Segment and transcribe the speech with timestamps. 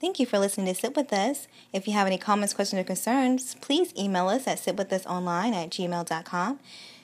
[0.00, 1.48] Thank you for listening to Sit With Us.
[1.72, 6.60] If you have any comments, questions, or concerns, please email us at sitwithusonline at gmail.com.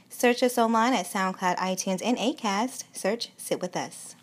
[0.09, 2.85] Search us online at SoundCloud, iTunes, and Acast.
[2.93, 4.15] Search Sit With Us.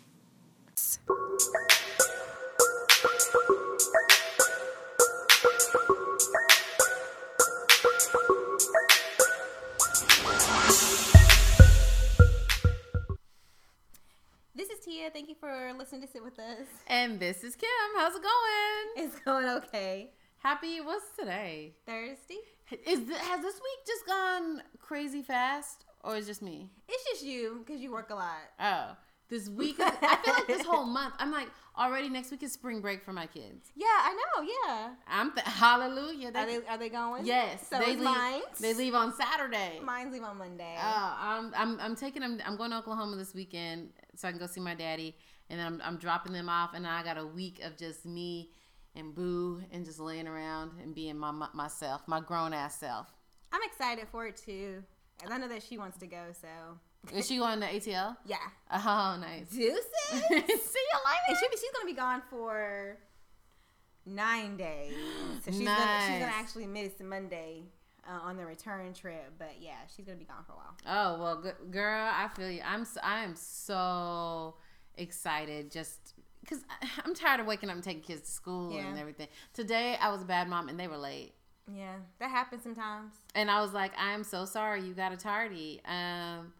[15.12, 16.66] Thank you for listening to Sit With Us.
[16.86, 17.68] And this is Kim.
[17.96, 19.06] How's it going?
[19.06, 20.10] It's going okay.
[20.38, 20.80] Happy.
[20.80, 21.74] What's today?
[21.86, 22.38] Thursday?
[22.86, 26.70] Is th- has this week just gone crazy fast, or is it just me?
[26.88, 28.38] It's just you because you work a lot.
[28.58, 28.96] Oh,
[29.32, 29.78] this week.
[29.80, 31.14] is- I feel like this whole month.
[31.18, 33.70] I'm like already next week is spring break for my kids.
[33.74, 34.46] Yeah, I know.
[34.66, 34.90] Yeah.
[35.08, 36.28] I'm th- hallelujah.
[36.34, 37.24] Are they are they going?
[37.24, 38.02] yes, So they leave.
[38.04, 38.42] mine.
[38.60, 39.80] They leave on Saturday.
[39.82, 40.76] Mine's leave on Monday.
[40.78, 42.40] Oh, I'm I'm I'm taking them.
[42.46, 45.16] I'm going to Oklahoma this weekend so I can go see my daddy,
[45.50, 48.50] and then I'm I'm dropping them off, and I got a week of just me
[48.94, 53.06] and Boo and just laying around and being my, my myself, my grown ass self.
[53.50, 54.82] I'm excited for it too.
[55.24, 56.48] And I know that she wants to go, so
[57.12, 58.16] Is she going to ATL?
[58.26, 58.36] yeah.
[58.72, 59.48] Oh, nice.
[59.48, 59.84] Deuces.
[60.10, 61.24] see you later.
[61.28, 62.96] and she, she's gonna be gone for
[64.06, 64.94] nine days.
[65.44, 67.64] So she's gonna she's gonna actually miss Monday
[68.08, 69.32] uh, on the return trip.
[69.38, 70.76] But yeah, she's gonna be gone for a while.
[70.86, 72.62] Oh well, good, girl, I feel you.
[72.64, 74.54] I'm I am so
[74.96, 76.60] excited just because
[77.04, 79.28] I'm tired of waking up and taking kids to school and everything.
[79.52, 81.34] Today I was a bad mom and they were late.
[81.72, 83.12] Yeah, that happens sometimes.
[83.34, 85.80] And I was like, I'm so sorry, you got a tardy.
[85.84, 86.52] Um,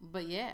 [0.00, 0.52] but yeah,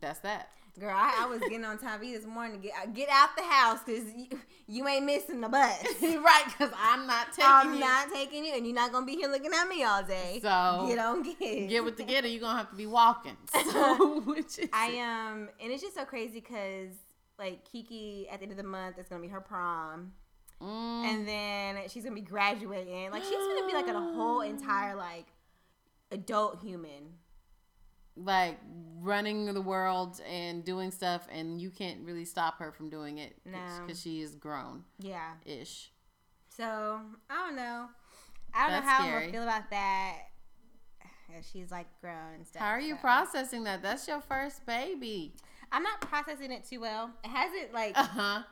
[0.00, 0.48] that's that.
[0.78, 3.78] Girl, I, I was getting on TV this morning to get get out the house
[3.86, 4.26] because you,
[4.68, 5.82] you ain't missing the bus.
[6.02, 7.80] right, because I'm not taking I'm you.
[7.80, 10.38] not taking you, and you're not gonna be here looking at me all day.
[10.42, 13.36] So, get on, get Get with the getter, you're gonna have to be walking.
[13.72, 16.90] So, which is I um, and it's just so crazy because
[17.38, 20.12] like Kiki at the end of the month it's gonna be her prom,
[20.62, 21.04] Mm.
[21.04, 23.10] and then she's gonna be graduating.
[23.10, 25.26] Like she's gonna be like a whole entire like
[26.10, 27.14] adult human.
[28.16, 28.58] Like
[29.00, 33.36] running the world and doing stuff, and you can't really stop her from doing it
[33.44, 33.58] No.
[33.84, 35.32] because she is grown Yeah.
[35.44, 35.92] ish.
[36.48, 37.00] So
[37.30, 37.88] I don't know.
[38.54, 39.20] I don't That's know how I'm scary.
[39.20, 40.16] gonna feel about that.
[41.52, 42.62] She's like grown and stuff.
[42.62, 43.00] How are you so.
[43.00, 43.82] processing that?
[43.82, 45.34] That's your first baby.
[45.70, 47.10] I'm not processing it too well.
[47.24, 48.42] It hasn't like Uh huh.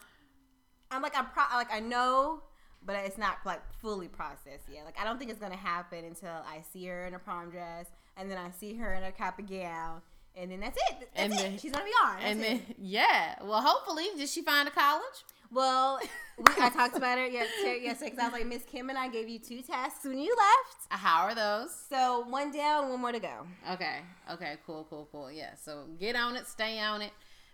[0.90, 2.42] I'm like I'm pro- like I know,
[2.84, 4.84] but it's not like fully processed yet.
[4.84, 7.86] Like I don't think it's gonna happen until I see her in a prom dress,
[8.16, 10.00] and then I see her in a cap and gown,
[10.36, 10.96] and then that's it.
[11.00, 11.36] That's And it.
[11.36, 12.16] then- She's gonna be on.
[12.16, 12.66] That's And it.
[12.66, 13.34] then, yeah.
[13.42, 15.24] Well, hopefully, did she find a college?
[15.52, 16.00] well,
[16.38, 17.80] we, I talked about it yesterday.
[17.84, 20.34] Yesterday, because I was like, Miss Kim and I gave you two tasks when you
[20.36, 20.86] left.
[20.90, 21.70] Uh, how are those?
[21.88, 23.46] So one down, one more to go.
[23.72, 23.98] Okay.
[24.32, 24.56] Okay.
[24.66, 24.84] Cool.
[24.90, 25.08] Cool.
[25.12, 25.30] Cool.
[25.30, 25.50] Yeah.
[25.62, 26.48] So get on it.
[26.48, 27.12] Stay on it.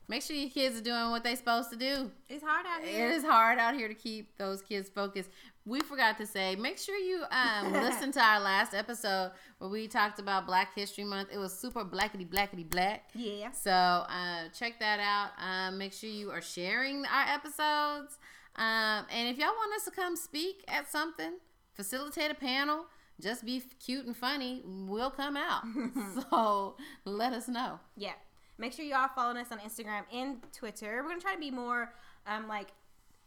[0.09, 2.11] Make sure your kids are doing what they're supposed to do.
[2.29, 3.11] It's hard out here.
[3.11, 5.31] It is hard out here to keep those kids focused.
[5.67, 9.89] We forgot to say, make sure you um, listen to our last episode where we
[9.89, 11.29] talked about Black History Month.
[11.33, 13.11] It was super blackety blackety black.
[13.15, 13.51] Yeah.
[13.51, 15.31] So uh, check that out.
[15.39, 18.19] Um, make sure you are sharing our episodes.
[18.57, 21.35] Um, and if y'all want us to come speak at something,
[21.75, 22.87] facilitate a panel,
[23.21, 25.63] just be cute and funny, we'll come out.
[26.31, 27.79] so let us know.
[27.97, 28.13] Yeah.
[28.59, 31.03] Make sure y'all following us on Instagram and Twitter.
[31.03, 31.93] We're gonna try to be more
[32.27, 32.69] um like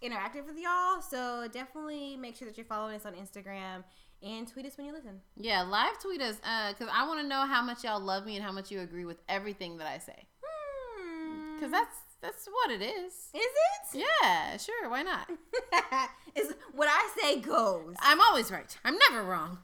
[0.04, 1.02] interactive with y'all.
[1.02, 3.84] So definitely make sure that you're following us on Instagram
[4.22, 5.22] and tweet us when you listen.
[5.38, 8.44] Yeah, live tweet us because I want to know how much y'all love me and
[8.44, 10.28] how much you agree with everything that I say.
[10.44, 11.56] Hmm.
[11.56, 13.14] Because that's that's what it is.
[13.34, 13.42] is
[13.94, 14.06] it?
[14.22, 14.90] Yeah, sure.
[14.90, 15.30] Why not?
[16.36, 17.96] is what I say goes.
[18.00, 18.78] I'm always right.
[18.86, 19.58] I'm never wrong.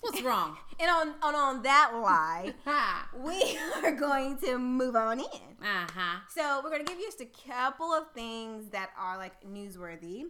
[0.00, 0.56] What's wrong?
[0.80, 2.54] And on on, on that lie,
[3.18, 5.56] we are going to move on in.
[5.60, 6.20] Uh huh.
[6.32, 10.26] So we're gonna give you just a couple of things that are like newsworthy.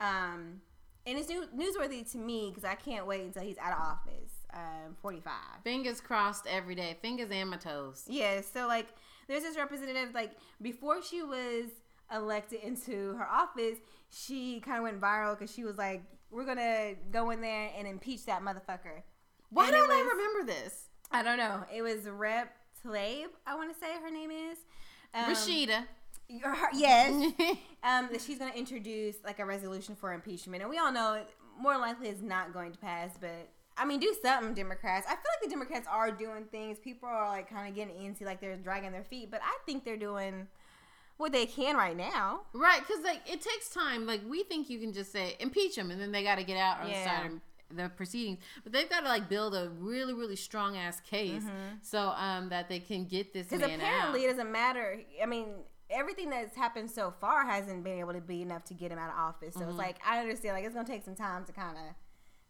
[0.00, 0.62] Um,
[1.04, 4.32] and it's new, newsworthy to me because I can't wait until he's out of office.
[4.54, 5.62] Um, forty five.
[5.62, 6.96] Fingers crossed every day.
[7.02, 8.04] Fingers and my toes.
[8.08, 8.86] Yeah, so like
[9.28, 10.32] there's this representative like
[10.62, 11.66] before she was
[12.10, 13.76] elected into her office,
[14.10, 17.86] she kind of went viral because she was like, "We're gonna go in there and
[17.86, 19.02] impeach that motherfucker."
[19.50, 20.88] Why And don't I remember this?
[21.10, 21.64] I don't know.
[21.74, 22.52] It was Rep
[22.84, 24.58] Tlaib, I want to say her name is
[25.14, 25.84] um, Rashida.
[26.42, 27.32] her- yes,
[27.84, 31.28] um, that she's gonna introduce like a resolution for impeachment, and we all know it
[31.58, 33.48] more likely is not going to pass, but.
[33.78, 35.06] I mean, do something, Democrats.
[35.06, 36.78] I feel like the Democrats are doing things.
[36.78, 39.84] People are like kind of getting into, like they're dragging their feet, but I think
[39.84, 40.46] they're doing
[41.18, 42.40] what they can right now.
[42.52, 44.06] right, because like it takes time.
[44.06, 46.56] Like we think you can just say impeach him, and then they got to get
[46.56, 47.02] out or Yeah.
[47.02, 47.32] start
[47.74, 48.38] the proceedings.
[48.62, 51.42] But they've got to like build a really, really strong ass case
[51.82, 54.26] so um that they can get this Because apparently out.
[54.26, 55.00] it doesn't matter.
[55.22, 55.48] I mean,
[55.90, 59.10] everything that's happened so far hasn't been able to be enough to get him out
[59.10, 59.54] of office.
[59.54, 59.70] So Mm-hmm.
[59.70, 61.94] it's like I understand, like it's gonna take some time to kind of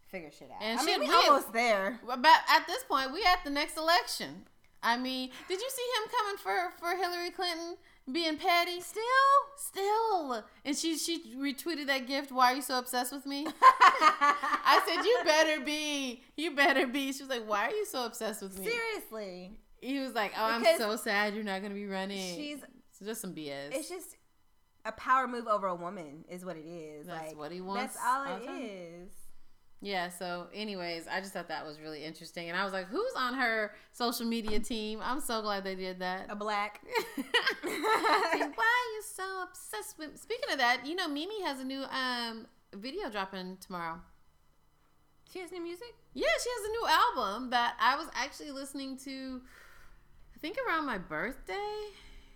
[0.08, 0.60] figure shit out.
[0.62, 1.98] And I mean, we we- almost there.
[2.06, 4.46] But at this point, we at the next election.
[4.82, 7.76] I mean, did you see him coming for for Hillary Clinton
[8.11, 8.81] being petty?
[8.81, 9.03] Still,
[9.56, 12.31] Still, and she she retweeted that gift.
[12.32, 13.47] Why are you so obsessed with me?
[13.61, 17.12] I said you better be, you better be.
[17.12, 18.67] She was like, why are you so obsessed with me?
[18.69, 22.37] seriously, He was like, oh, I'm so sad you're not gonna be running.
[22.37, 22.58] she's.
[22.91, 23.73] It's just some BS.
[23.73, 24.17] It's just
[24.85, 27.06] a power move over a woman, is what it is.
[27.06, 28.62] That's like what he wants That's all all it time.
[28.62, 29.12] is.
[29.82, 32.49] Yeah, so anyways, I just thought that was really interesting.
[32.49, 35.00] And I was like, who's on her social media team?
[35.02, 36.26] I'm so glad they did that.
[36.31, 36.81] A black.
[37.62, 41.82] Why are you so obsessed with Speaking of that, you know Mimi has a new
[41.84, 44.00] um video dropping tomorrow.
[45.32, 45.94] she has new music.
[46.14, 49.40] Yeah, she has a new album that I was actually listening to
[50.34, 51.55] I think around my birthday.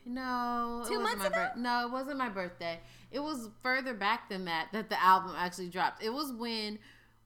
[0.07, 1.35] No, Two months ago?
[1.35, 2.81] bir- No, it wasn't my birthday.
[3.11, 6.03] It was further back than that that the album actually dropped.
[6.03, 6.79] It was when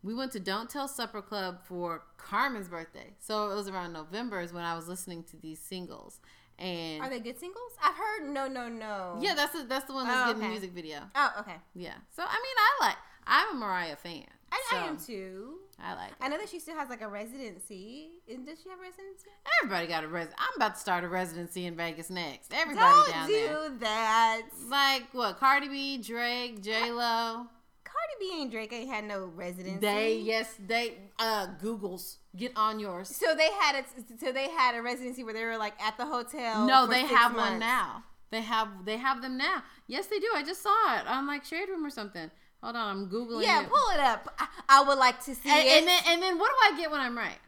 [0.04, 3.14] we went to Don't Tell Supper Club for Carmen's birthday.
[3.18, 6.20] So it was around November is when I was listening to these singles.
[6.58, 7.72] And Are they good singles?
[7.82, 9.18] I've heard no, no, no.
[9.20, 10.52] yeah, that's the, that's the one that's Oh, getting the okay.
[10.52, 10.98] music video.
[11.16, 11.56] Oh, okay.
[11.74, 11.94] Yeah.
[12.10, 12.96] So I mean, I like.
[13.26, 14.26] I'm a Mariah fan.
[14.52, 15.54] I, so I am too.
[15.82, 16.10] I like.
[16.10, 16.16] It.
[16.20, 18.10] I know that she still has like a residency.
[18.28, 19.30] Does she have residency?
[19.62, 20.28] Everybody got a res.
[20.38, 22.52] I'm about to start a residency in Vegas next.
[22.54, 23.70] Everybody Don't down do there.
[23.80, 24.42] that.
[24.68, 25.40] Like what?
[25.40, 27.46] Cardi B, Drake, J Lo.
[27.94, 29.78] Cardi B and Drake ain't had no residency.
[29.78, 33.08] They yes they uh Google's get on yours.
[33.14, 33.84] So they had it.
[34.20, 36.66] So they had a residency where they were like at the hotel.
[36.66, 38.04] No, they have one now.
[38.30, 39.62] They have they have them now.
[39.86, 40.28] Yes, they do.
[40.34, 42.30] I just saw it on like Shade Room or something.
[42.62, 43.42] Hold on, I'm googling.
[43.44, 43.68] Yeah, it.
[43.68, 44.34] pull it up.
[44.38, 45.70] I, I would like to see And, it.
[45.78, 47.38] and then and then what do I get when I'm right?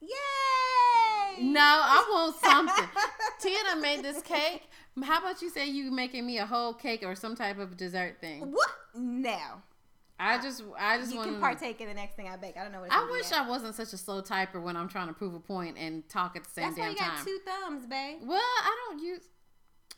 [0.00, 1.42] Yay!
[1.42, 2.88] No, I want something.
[3.40, 4.62] Tina made this cake.
[5.02, 8.18] How about you say you making me a whole cake or some type of dessert
[8.20, 8.50] thing?
[8.52, 8.70] What?
[8.94, 9.38] No.
[10.18, 12.56] I just, I just You want can partake in the next thing I bake.
[12.56, 12.90] I don't know what.
[12.90, 13.30] I wish.
[13.32, 16.36] I wasn't such a slow typer when I'm trying to prove a point and talk
[16.36, 17.24] at the same That's why damn you got time.
[17.26, 18.18] two thumbs, babe.
[18.22, 19.28] well, I don't use.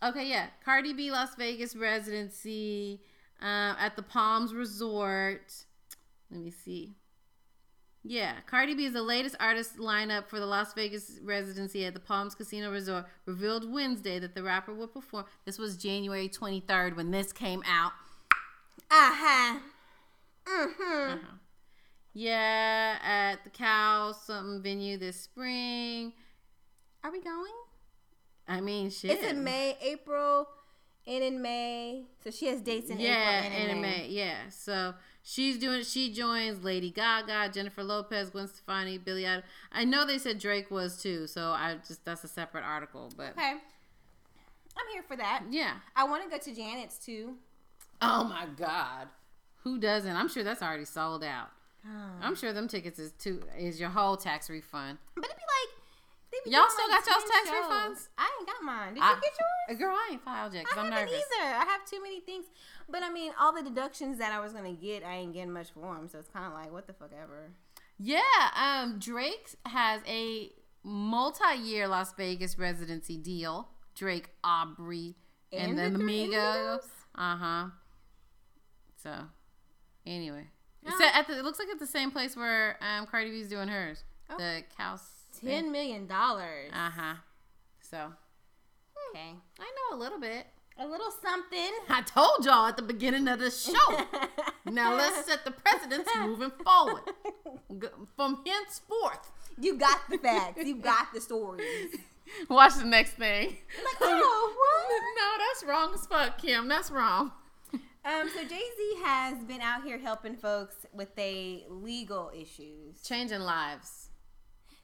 [0.03, 3.00] Okay, yeah, Cardi B Las Vegas residency
[3.41, 5.53] um, at the Palms Resort.
[6.31, 6.97] Let me see.
[8.09, 12.01] Yeah, Cardi B is the latest artist lineup for the Las Vegas residency at the
[12.01, 13.05] Palms Casino Resort.
[13.27, 15.27] Revealed Wednesday that the rapper will perform.
[15.45, 17.93] This was January 23rd when this came out.
[18.91, 19.59] Uh huh.
[20.47, 21.13] Mm-hmm.
[21.13, 21.35] Uh-huh.
[22.15, 26.15] Yeah, at the Cow something venue this spring.
[27.05, 27.53] Are we going?
[28.49, 29.11] I mean, shit.
[29.11, 30.49] It's in May, April,
[31.07, 32.07] and in May.
[32.25, 33.99] So she has dates in yeah, April and in in May.
[33.99, 34.09] May.
[34.09, 34.95] Yeah, so
[35.29, 35.83] she's doing.
[35.85, 39.43] She joins Lady Gaga, Jennifer Lopez, Gwen Stefani, Billie Eilish.
[39.71, 43.31] I know they said Drake was too, so I just that's a separate article, but
[43.33, 43.53] Okay.
[44.81, 45.43] I'm here for that.
[45.51, 45.75] yeah.
[45.97, 47.35] I want to go to Janet's too.
[48.01, 49.09] Oh my God,
[49.65, 50.15] who doesn't?
[50.15, 51.49] I'm sure that's already sold out.
[51.85, 52.11] Oh.
[52.23, 54.99] I'm sure them tickets is too is your whole tax refund.
[55.15, 55.78] But it'd be like,
[56.44, 57.64] they Y'all still got y'all's tax shows.
[57.64, 58.08] refunds?
[58.19, 58.94] I ain't got mine.
[58.94, 59.32] Did I- you get
[59.69, 59.79] yours?
[59.79, 61.25] Girl, I ain't filed yet I because I'm haven't nervous.
[61.40, 61.55] either.
[61.56, 62.46] I have too many things.
[62.88, 65.70] But I mean, all the deductions that I was gonna get, I ain't getting much
[65.73, 66.08] for them.
[66.08, 67.50] So it's kind of like, what the fuck ever.
[67.99, 68.20] Yeah,
[68.56, 70.52] um, Drake has a
[70.85, 73.69] multi-year Las Vegas residency deal.
[73.94, 75.17] Drake, Aubrey,
[75.52, 76.87] and, And the the Amigos.
[77.14, 77.67] Uh huh.
[79.02, 79.12] So,
[80.06, 80.46] anyway,
[80.99, 83.68] so at the, it looks like it's the same place where um Cardi B's doing
[83.68, 84.04] hers.
[84.30, 84.37] Oh.
[84.38, 85.00] The Cows.
[85.40, 86.71] Ten million dollars.
[86.73, 87.14] Uh huh.
[87.80, 88.12] So
[89.14, 89.35] Okay.
[89.59, 90.47] I know a little bit.
[90.80, 91.71] A little something.
[91.88, 93.73] I told y'all at the beginning of the show.
[94.71, 97.02] now let's set the precedence moving forward.
[98.16, 99.30] From henceforth.
[99.61, 100.64] You got the facts.
[100.64, 101.97] You got the stories.
[102.49, 103.49] Watch the next thing.
[103.49, 105.02] Like, oh, what?
[105.16, 106.68] No, that's wrong as fuck, Kim.
[106.68, 107.33] That's wrong.
[108.04, 113.02] Um, so Jay Z has been out here helping folks with they legal issues.
[113.02, 114.08] Changing lives.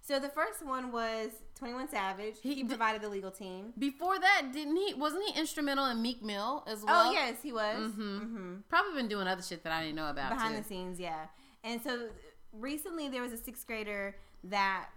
[0.06, 2.34] So the first one was Twenty One Savage.
[2.42, 3.73] He, He provided the legal team.
[3.78, 4.92] Before that, didn't he?
[4.92, 7.08] Wasn't he instrumental in Meek Mill as well?
[7.08, 7.90] oh yes, he was.
[7.92, 8.20] Mhm.
[8.20, 10.30] hmm Probably been doing other shit that I didn't know about.
[10.30, 10.62] Behind too.
[10.62, 11.26] the scenes, yeah.
[11.62, 12.08] And so
[12.52, 14.88] recently there was a sixth grader that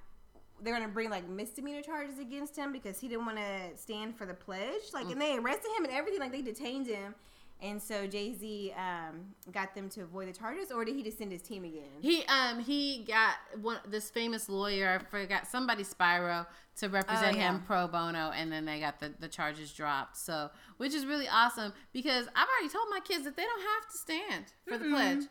[0.62, 4.26] they're gonna bring like misdemeanor charges against him because he didn't want to stand for
[4.26, 4.82] the pledge.
[4.94, 6.20] Like, and they arrested him and everything.
[6.20, 7.16] Like, they detained him.
[7.60, 11.18] And so Jay Z um, got them to avoid the charges, or did he just
[11.18, 11.90] send his team again?
[12.02, 16.46] He um he got one this famous lawyer I forgot somebody Spiro
[16.76, 17.50] to represent Oh, yeah.
[17.54, 21.28] him pro bono and then they got the, the charges dropped so which is really
[21.28, 24.86] awesome because I've already told my kids that they don't have to stand for the
[24.86, 24.92] Mm-mm.
[24.92, 25.24] pledge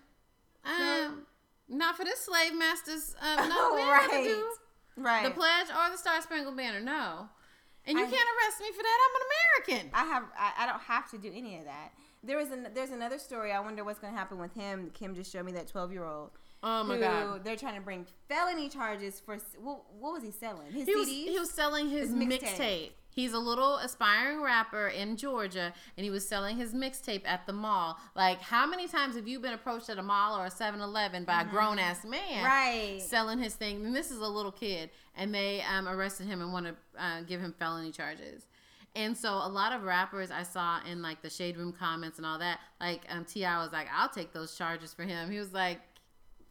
[0.64, 1.26] um
[1.68, 4.44] not for this slave masters um no we don't have to do
[4.96, 5.24] right.
[5.24, 7.28] the pledge or the Star Spangled Banner no
[7.86, 8.98] And you I- can't arrest me for that.
[9.04, 9.90] I'm an American.
[9.94, 11.92] I have I, I don't have to do any of that.
[12.26, 13.52] There was an, there's another story.
[13.52, 14.90] I wonder what's going to happen with him.
[14.94, 16.30] Kim just showed me that 12 year old.
[16.62, 17.44] Oh my god.
[17.44, 20.72] They're trying to bring felony charges for what, what was he selling?
[20.72, 20.98] His He CDs.
[20.98, 22.90] was he was selling his, His mixtape.
[23.10, 27.52] He's a little aspiring rapper in Georgia, and he was selling his mixtape at the
[27.54, 27.96] mall.
[28.14, 31.40] Like, how many times have you been approached at a mall or a 7-Eleven by
[31.40, 32.44] a grown ass man, Mm-hmm.
[32.44, 33.00] right.
[33.00, 33.86] selling his thing?
[33.86, 37.22] And this is a little kid, and they um, arrested him and want to uh,
[37.22, 38.44] give him felony charges.
[38.96, 42.26] And so a lot of rappers I saw in like the shade room comments and
[42.26, 43.62] all that, like um, T.I.
[43.62, 45.80] was like, "I'll take those charges for him." He was like,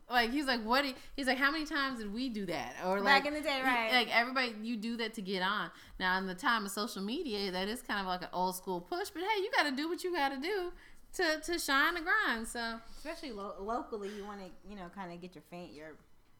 [0.10, 3.02] like he's like, "What?" you-" He's like, "How many times did we do that?" Or
[3.02, 3.92] like Back in the day, he- right.
[3.92, 5.72] Like everybody, you do that to get on.
[6.00, 8.80] Now in the time of social media, that is kind of like an old school
[8.80, 9.10] push.
[9.10, 10.72] But hey, you got to do what you got to do
[11.16, 12.48] to to shine the grind.
[12.48, 15.94] So Especially lo- locally, you want to you know kind of get your faint your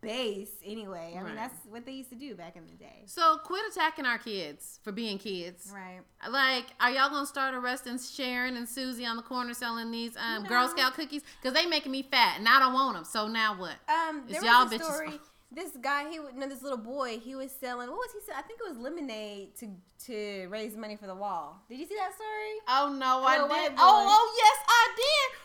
[0.06, 1.14] base anyway.
[1.14, 1.26] I Right.
[1.28, 3.04] mean that's what they used to do back in the day.
[3.06, 5.72] so quit attacking our kids for being kids.
[5.74, 6.00] Right.
[6.30, 10.44] Like, are y'all gonna start arresting Sharon and Susie on the corner selling these um,
[10.46, 11.24] Girl Scout cookies?
[11.44, 13.04] Cause they making me fat and I don't want them.
[13.06, 13.76] So now what?
[13.90, 15.20] Um, there y'all was a story.
[15.52, 17.88] This guy, he would no, this little boy, he was selling.
[17.88, 18.40] What was he selling?
[18.44, 19.70] I think it was lemonade to
[20.08, 21.62] to raise money for the wall.
[21.70, 22.60] Did you see that story?
[22.68, 23.70] Oh no, I Little did.
[23.70, 23.76] boy.
[23.80, 25.40] Oh, oh yes, I did.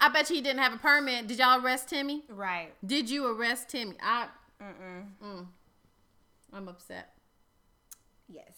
[0.00, 1.26] I bet you he didn't have a permit.
[1.26, 2.22] Did y'all arrest Timmy?
[2.28, 2.72] Right.
[2.84, 3.94] Did you arrest Timmy?
[4.02, 4.26] I,
[4.62, 5.04] Mm-mm.
[5.22, 5.46] mm,
[6.52, 7.12] I'm upset.
[8.28, 8.52] Yes.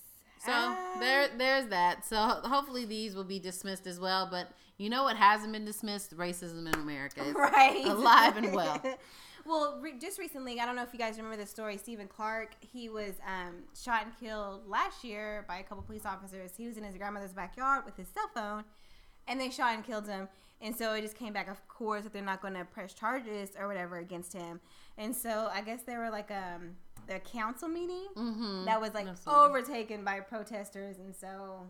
[0.45, 0.97] So Ah.
[1.01, 2.07] there, there's that.
[2.07, 4.29] So hopefully these will be dismissed as well.
[4.31, 6.17] But you know what hasn't been dismissed?
[6.17, 7.23] Racism in America.
[7.27, 8.81] It's right alive and well.
[9.45, 11.77] well, re- just recently, I don't know if you guys remember the story.
[11.77, 16.53] Stephon Clark, he was um, shot and killed last year by a couple police officers.
[16.57, 18.65] He was in his grandmother's backyard with his cell phone,
[19.27, 20.29] and they shot and killed him.
[20.61, 23.51] And so it just came back, of course, that they're not going to press charges
[23.59, 24.61] or whatever against him.
[24.97, 26.77] And so I guess there were like um
[27.09, 28.65] a council meeting Mm-hmm.
[28.67, 29.45] that was like Absolutely.
[29.47, 31.67] overtaken by protesters, and so.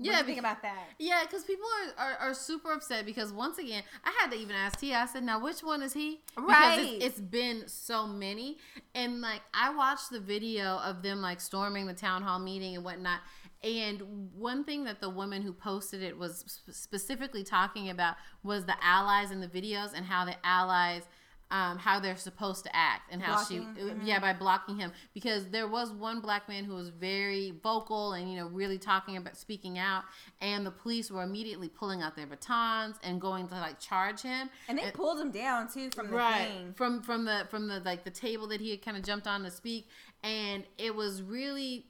[0.00, 0.84] Yeah, think about that?
[1.00, 1.66] Yeah, because people
[1.98, 4.94] are, are, are super upset because once again, I had to even ask T.
[4.94, 6.78] I said, "Now, which one is he?" Because Right.
[7.00, 8.58] it's, it's been so many,
[8.94, 12.84] and like I watched the video of them like storming the town hall meeting and
[12.84, 13.18] whatnot.
[13.62, 18.76] And one thing that the woman who posted it was specifically talking about was the
[18.82, 21.02] allies in the videos and how the allies.
[21.50, 24.00] Um, how they're supposed to act and how Blocking, she, mhm.
[24.06, 28.30] yeah, by blocking him because there was one black man who was very vocal and
[28.30, 30.02] you know really talking about speaking out
[30.42, 34.50] and the police were immediately pulling out their batons and going to like charge him
[34.68, 36.74] And they And- pulled him down too from the right thing.
[36.74, 39.42] from from the from the like the table that he had kind of jumped on
[39.44, 39.88] to speak
[40.22, 41.86] and it was really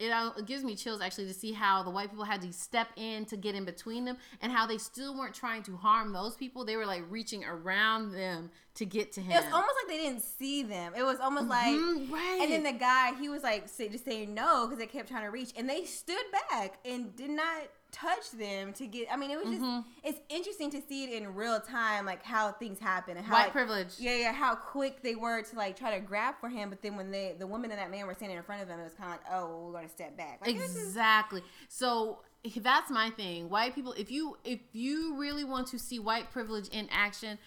[0.00, 2.88] it, it gives me chills actually to see how the white people had to step
[2.96, 6.34] in to get in between them and how they still weren't trying to harm those
[6.34, 6.64] people.
[6.64, 10.02] They were like reaching around them to get to him It was almost like they
[10.02, 10.94] didn't see them.
[10.96, 14.04] It was almost like, Mhm, right and then the guy, he was like, say, just
[14.04, 17.68] saying no because they kept trying to reach, and they stood back and did not
[17.92, 19.08] touch them to get.
[19.12, 19.84] I mean, it was just, Mhm.
[20.04, 23.42] it's interesting to see it in real time, like how things happen and how, white
[23.44, 26.70] like, privilege yeah, yeah, how quick they were to like try to grab for him,
[26.70, 28.80] but then when they, the woman and that man were standing in front of them,
[28.80, 30.40] it was kind of like, oh, well, we're gonna step back.
[30.44, 32.20] Like, was just- exactly so
[32.62, 36.68] that's my thing white people if you if you really want to see white privilege
[36.68, 37.38] in action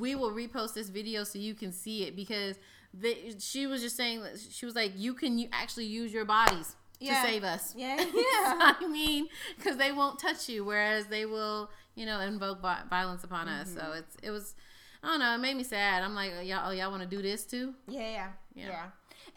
[0.00, 2.56] we will repost this video so you can see it because
[2.92, 6.24] they, she was just saying that she was like you can you actually use your
[6.24, 7.22] bodies Yeah.
[7.22, 9.26] to save us yeah, yeah i mean
[9.56, 13.78] because they won't touch you whereas they will you know invoke violence upon us Mm-hmm.
[13.80, 14.54] so it's it was
[15.02, 17.22] i don't know it made me sad i'm like y'all oh, y'all want to do
[17.22, 18.66] this too Yeah, yeah, Yeah.
[18.68, 18.86] yeah.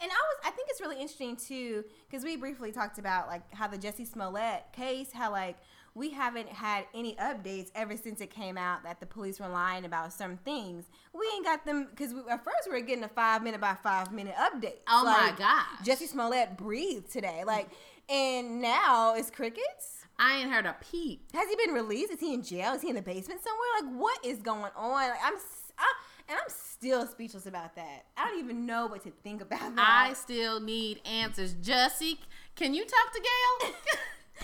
[0.00, 3.42] And I was, I think it's really interesting too, because we briefly talked about like
[3.52, 5.56] how the Jussie Smollett case, how like
[5.94, 9.84] we haven't had any updates ever since it came out that the police were lying
[9.84, 10.86] about some things.
[11.12, 13.76] We ain't got them because we, at first we were getting a five minute by
[13.82, 14.78] five minute update.
[14.88, 17.68] oh my god, Jussie Smollett breathed today, like,
[18.08, 20.04] and now it's crickets.
[20.18, 22.12] i ain't heard a peep Has he been released?
[22.12, 22.72] Is he in jail?
[22.74, 23.68] Is he in the basement somewhere?
[23.80, 24.92] Like, what is going on?
[24.92, 25.34] Like, I'm,
[25.78, 25.92] I,
[26.28, 28.04] and I'm still speechless about that.
[28.16, 30.08] I don't even know what to think about that.
[30.08, 31.54] I still need answers.
[31.54, 32.18] Jussie,
[32.56, 33.72] can you talk to Gayle?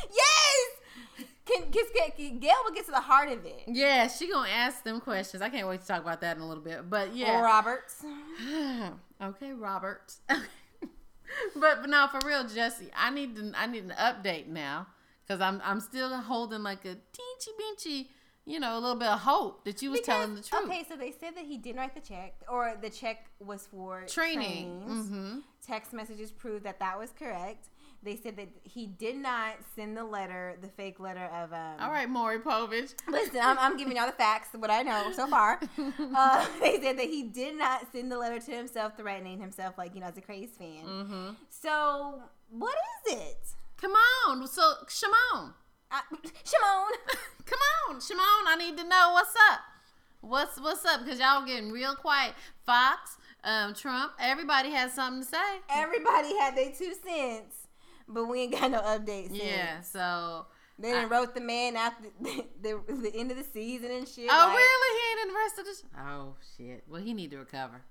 [0.15, 1.27] yes.
[1.47, 1.85] Can, can,
[2.17, 3.63] can Gayle will get to the heart of it.
[3.67, 5.43] yeah, she gonna ask them questions.
[5.43, 6.89] I can't wait to talk about that in a little bit.
[6.89, 8.05] But Or yeah, Roberts.
[9.23, 10.21] okay, Roberts.
[10.29, 10.47] but,
[11.55, 14.87] but no, for real, Jussie, I need to, I need an update now
[15.27, 18.11] because I'm I'm still holding like a teensy beachy,
[18.50, 20.64] you know, a little bit of hope that you was telling the truth.
[20.64, 24.04] Okay, so they said that he didn't write the check, or the check was for
[24.07, 24.83] Training.
[24.88, 25.38] Mm-hmm.
[25.64, 27.69] Text messages proved that that was correct.
[28.02, 31.52] They said that he did not send the letter, the fake letter of.
[31.52, 32.95] Um, All right, Maury Povich.
[33.09, 35.61] Listen, I'm, I'm giving y'all the facts, what I know so far.
[36.12, 39.95] Uh, they said that he did not send the letter to himself, threatening himself, like,
[39.95, 40.85] you know, as a crazy fan.
[40.85, 41.30] Mm-hmm.
[41.50, 42.75] So What
[43.07, 43.38] is it?
[43.76, 44.47] Come on.
[44.47, 45.54] So, Shimon.
[45.91, 46.93] I, Shimon.
[47.47, 48.21] Come on, Shimon.
[48.47, 49.61] I need to know what's up.
[50.21, 51.05] What's what's up?
[51.05, 52.35] Because y'all getting real quiet.
[52.67, 55.61] Fox, um, Trump, everybody has something to say.
[55.71, 57.67] Everybody had their two cents,
[58.07, 59.31] but we ain't got no updates.
[59.33, 60.47] Yeah, so
[60.79, 64.29] They done wrote the man after the, the, the end of the season and shit.
[64.31, 65.01] Oh like- really?
[65.01, 66.85] He ain't in the rest of the sh- Oh shit.
[66.89, 67.83] Well he need to recover.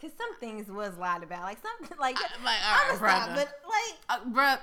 [0.00, 3.48] Cause some things was lied about, like something like I- like, I'm all stop, but
[3.68, 4.58] like Uh, bruh,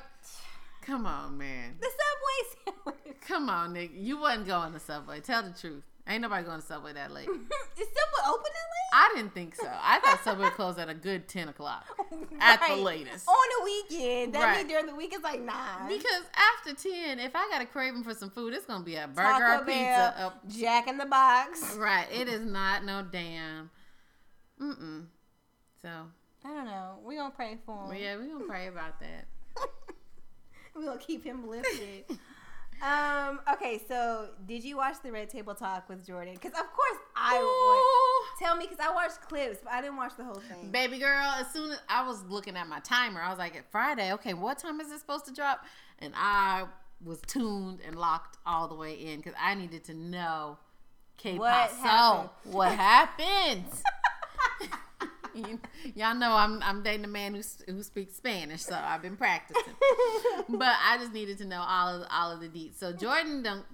[0.90, 1.76] come on, man.
[1.80, 2.74] the subway
[3.06, 3.16] sandwich.
[3.28, 3.92] Come on, nigga.
[3.94, 5.20] You wasn't going to the Subway.
[5.20, 5.84] Tell the truth.
[6.08, 7.28] Ain't nobody going to Subway that late.
[7.30, 8.92] Is Subway open that late?
[8.92, 9.68] I didn't think so.
[9.70, 11.86] I thought Subway closed at a good 10 o'clock.
[12.12, 12.28] late?
[12.40, 13.28] At the latest.
[13.28, 14.34] On the weekend.
[14.34, 14.58] That Right.
[14.58, 15.88] mean during the week it's like nine.
[15.90, 16.24] Because
[16.58, 19.08] after 10, if I got a craving for some food, it's going to be a
[19.08, 20.14] burger Taco or Bell, pizza.
[20.18, 21.76] Uh, Jack in the Box.
[21.78, 22.08] right.
[22.12, 23.70] It is not no damn.
[24.60, 25.06] Mm-mm.
[25.84, 25.90] So,
[26.44, 26.96] I don't know.
[27.06, 28.02] We gonna pray for him.
[28.02, 29.26] yeah, we going to pray about that.
[30.82, 32.06] we gonna keep him lifted.
[32.82, 33.40] um.
[33.54, 33.82] Okay.
[33.88, 36.34] So, did you watch the Red Table Talk with Jordan?
[36.36, 38.46] Because of course I would.
[38.46, 40.72] Tell me, because I watched clips, but I didn't watch the whole thing.
[40.72, 44.14] Baby girl, as soon as I was looking at my timer, I was like, Friday,
[44.14, 45.66] okay, what time is it supposed to drop?
[46.00, 46.66] And I
[47.04, 50.58] was tuned and locked all the way in because I needed to know
[51.18, 51.82] K What Paso.
[51.84, 52.30] happened?
[52.54, 53.66] What happened?
[55.48, 55.60] You-
[55.96, 57.42] Y'all know I'm I'm dating a man who
[57.72, 59.74] who speaks Spanish, so I've been practicing.
[60.50, 62.78] but I just needed to know all of all of the deets.
[62.80, 63.66] So Jordan don't.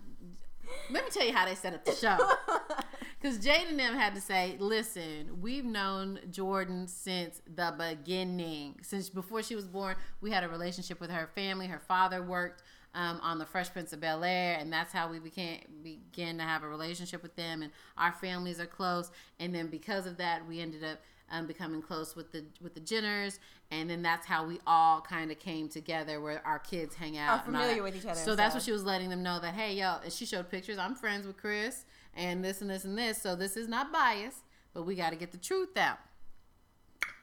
[0.89, 2.17] Let me tell you how they set up the show.
[3.22, 8.75] Because Jade and them had to say, listen, we've known Jordan since the beginning.
[8.84, 11.65] Since before she was born, we had a relationship with her family.
[11.65, 12.62] Her father worked
[12.93, 16.43] um, on the Fresh Prince of Bel Air, and that's how we became began to
[16.43, 17.63] have a relationship with them.
[17.63, 19.10] And our families are close.
[19.39, 21.00] And then because of that, we ended up
[21.32, 23.39] um, becoming close with the with the Jenners,
[23.72, 27.32] and then that's how we all kind of came together, where our kids hang out.
[27.39, 29.74] all familiar with each other So that's what she was letting them know that hey,
[29.75, 30.77] yo, and she showed pictures.
[30.77, 33.22] I'm friends with Chris, and this and this and this.
[33.22, 34.39] So this is not biased,
[34.74, 35.98] but we got to get the truth out.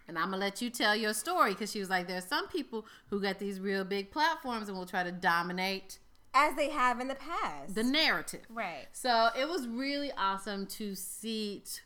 [0.09, 2.85] And I'm gonna let you tell your story because she was like, there's some people
[3.09, 5.99] who got these real big platforms and will try to dominate
[6.35, 7.77] As they have in the past.
[7.77, 8.41] the narrative.
[8.51, 8.89] right.
[8.93, 11.81] So it was really awesome to see t-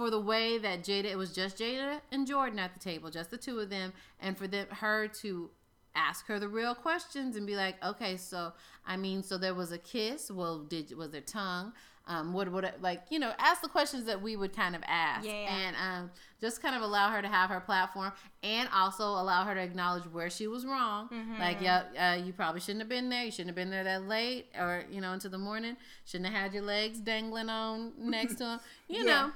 [0.00, 3.30] for the way that Jada, it was just Jada and Jordan at the table, just
[3.30, 5.50] the two of them, and for them her to
[5.94, 8.54] ask her the real questions and be like, okay, so
[8.86, 10.30] I mean, so there was a kiss.
[10.30, 11.74] Well, did was there tongue?
[12.06, 15.26] Um, what would like you know ask the questions that we would kind of ask,
[15.26, 15.32] Yeah.
[15.54, 16.10] and um,
[16.40, 18.10] just kind of allow her to have her platform,
[18.42, 21.10] and also allow her to acknowledge where she was wrong.
[21.38, 21.82] Like, yeah,
[22.18, 23.24] uh, you probably shouldn't have been there.
[23.26, 25.76] You shouldn't have been there that late, or you know, into the morning.
[26.06, 28.60] Shouldn't have had your legs dangling on next to him.
[28.88, 29.12] You Yeah.
[29.26, 29.32] know,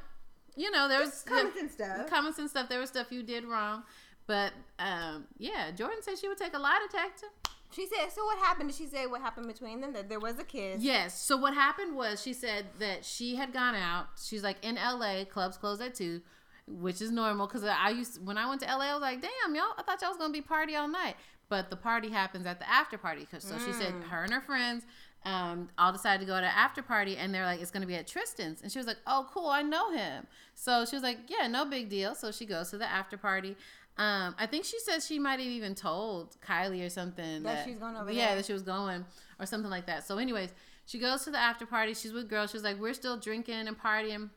[0.57, 2.09] you know, there was comments and stuff.
[2.09, 2.69] common sense stuff.
[2.69, 3.83] There was stuff you did wrong,
[4.27, 7.27] but um, yeah, Jordan said she would take a lie detector.
[7.75, 8.69] She said, so what happened?
[8.71, 9.93] Did she say what happened between them?
[9.95, 10.81] That there was a kiss.
[10.81, 11.21] Yes.
[11.21, 14.07] So what happened was she said that she had gone out.
[14.23, 16.21] She's like in LA, clubs close at two,
[16.69, 19.55] which is normal because I used when I went to LA, I was like, damn,
[19.57, 21.17] y'all, I thought y'all was gonna be party all night,
[21.49, 23.27] but the party happens at the after party.
[23.29, 24.85] Cause so she said her and her friends.
[25.25, 28.07] Um, all decided to go to after party, and they're like, "It's gonna be at
[28.07, 31.47] Tristan's," and she was like, "Oh, cool, I know him." So she was like, "Yeah,
[31.47, 33.57] no big deal." So she goes to the after party.
[33.97, 37.71] Um, I think she says she might have even told Kylie or something That she
[37.71, 38.37] was going over Yeah, there.
[38.37, 39.05] that she was going
[39.39, 40.05] or something like that.
[40.05, 40.53] So, anyways,
[40.85, 41.95] she goes to the after party.
[41.95, 42.51] She's with girls.
[42.51, 44.31] She's like, we're still drinking and partying.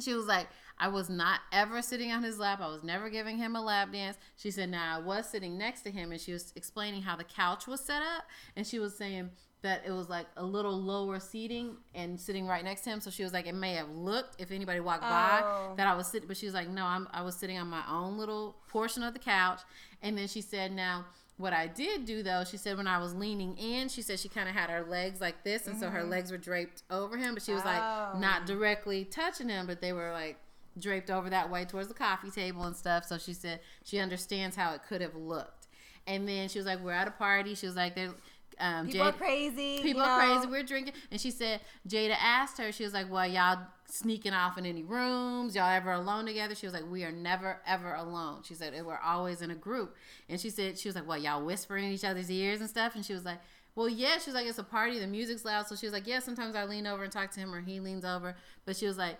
[0.00, 0.46] She was like,
[0.78, 2.60] I was not ever sitting on his lap.
[2.62, 4.16] I was never giving him a lap dance.
[4.36, 7.24] She said, now I was sitting next to him and she was explaining how the
[7.24, 8.24] couch was set up.
[8.54, 9.30] And she was saying
[9.62, 13.00] that it was like a little lower seating and sitting right next to him.
[13.00, 15.08] So she was like, it may have looked if anybody walked Oh.
[15.08, 17.66] by that I was sitting, but she was like, no, I'm, I was sitting on
[17.68, 19.60] my own little portion of the couch.
[20.00, 21.06] And then she said, now,
[21.38, 24.28] what I did do though, she said when I was leaning in, she said she
[24.28, 26.10] kind of had her legs like this, and so her mm-hmm.
[26.10, 27.68] legs were draped over him, but she was Oh.
[27.68, 28.46] like not oh.
[28.46, 30.36] directly touching him, but they were like
[30.78, 33.04] draped over that way towards the coffee table and stuff.
[33.04, 35.66] So she said she understands how it could have looked.
[36.06, 38.14] And then she was like, "We're at a party." She was like, "They're
[38.60, 39.82] um, People are Jada- crazy.
[39.82, 40.46] People you are crazy.
[40.46, 42.72] We're drinking." And she said Jada asked her.
[42.72, 45.54] She was like, "Well, y'all sneaking off in any rooms?
[45.54, 48.98] Y'all ever alone together?" She was like, "We are never ever alone." She said, "We're
[48.98, 49.94] always in a group."
[50.28, 51.20] And she said, "She was like, what?
[51.22, 53.38] Y'all whispering in each other's ears and stuff?" And she was like.
[53.74, 55.68] Well, yeah, she was like, it's a party, the music's loud.
[55.68, 57.78] So she was like, yeah, sometimes I lean over and talk to him or he
[57.78, 58.34] leans over.
[58.64, 59.18] But she was like,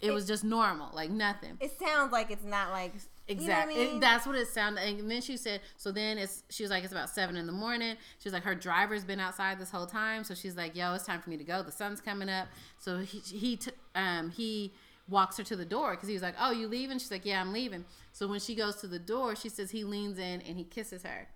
[0.00, 1.56] it was just normal, like nothing.
[1.60, 2.92] It sounds like it's not like
[3.28, 3.74] Exactly.
[3.74, 4.00] You know I It- mean?
[4.00, 4.82] that's what it sounded.
[4.82, 7.52] And then she said, so then it's, she was like, it's about seven in the
[7.52, 7.96] morning.
[8.18, 10.24] She was like, her driver's been outside this whole time.
[10.24, 11.62] So she's like, yo, it's time for me to go.
[11.62, 12.48] The sun's coming up.
[12.78, 14.72] So he, he, t- um, he
[15.08, 17.40] walks her to the door because he was like, "Oh, you leaving?" She's like, "Yeah,
[17.40, 20.56] I'm leaving." So when she goes to the door, she says he leans in and
[20.56, 21.26] he kisses her,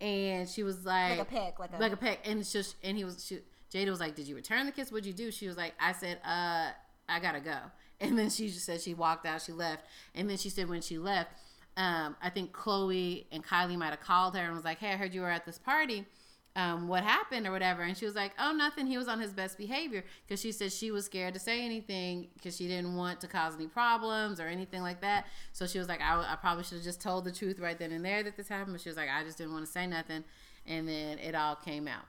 [0.00, 2.74] and she was like, Like a peck, like a like a peck, and it's just
[2.82, 3.38] and he was she,
[3.72, 4.90] Jada was like, "Did you return the kiss?
[4.90, 6.70] What'd you do?" She was like, "I said, uh,
[7.08, 7.56] I gotta go,"
[8.02, 9.84] and then she just said she walked out, she left,
[10.14, 11.30] and then she said when she left,
[11.76, 14.96] um, I think Khloe and Kylie might have called her and was like, "Hey, I
[14.96, 16.06] heard you were at this party."
[16.54, 17.82] um, what happened or whatever.
[17.82, 18.86] And she was like, oh, nothing.
[18.86, 22.28] He was on his best behavior because she said she was scared to say anything
[22.34, 25.26] because she didn't want to cause any problems or anything like that.
[25.52, 27.92] So she was like, I, I probably should have just told the truth right then
[27.92, 28.74] and there that this happened.
[28.74, 30.24] But she was like, I just didn't want to say nothing.
[30.66, 32.04] And then it all came out.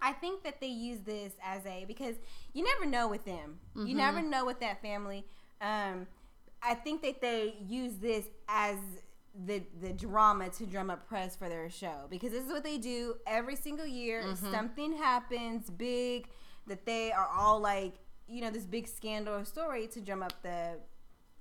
[0.00, 2.16] I think that they use this as a because
[2.54, 3.58] you never know with them.
[3.76, 3.86] Mm-hmm.
[3.88, 5.24] You never know with that family.
[5.60, 6.06] Um,
[6.62, 8.76] I think that they use this as
[9.46, 12.78] the the drama to drum up press for their show because this is what they
[12.78, 14.22] do every single year.
[14.22, 14.50] Mm-hmm.
[14.52, 16.28] Something happens big
[16.66, 17.94] that they are all like
[18.28, 20.78] you know this big scandal or story to drum up the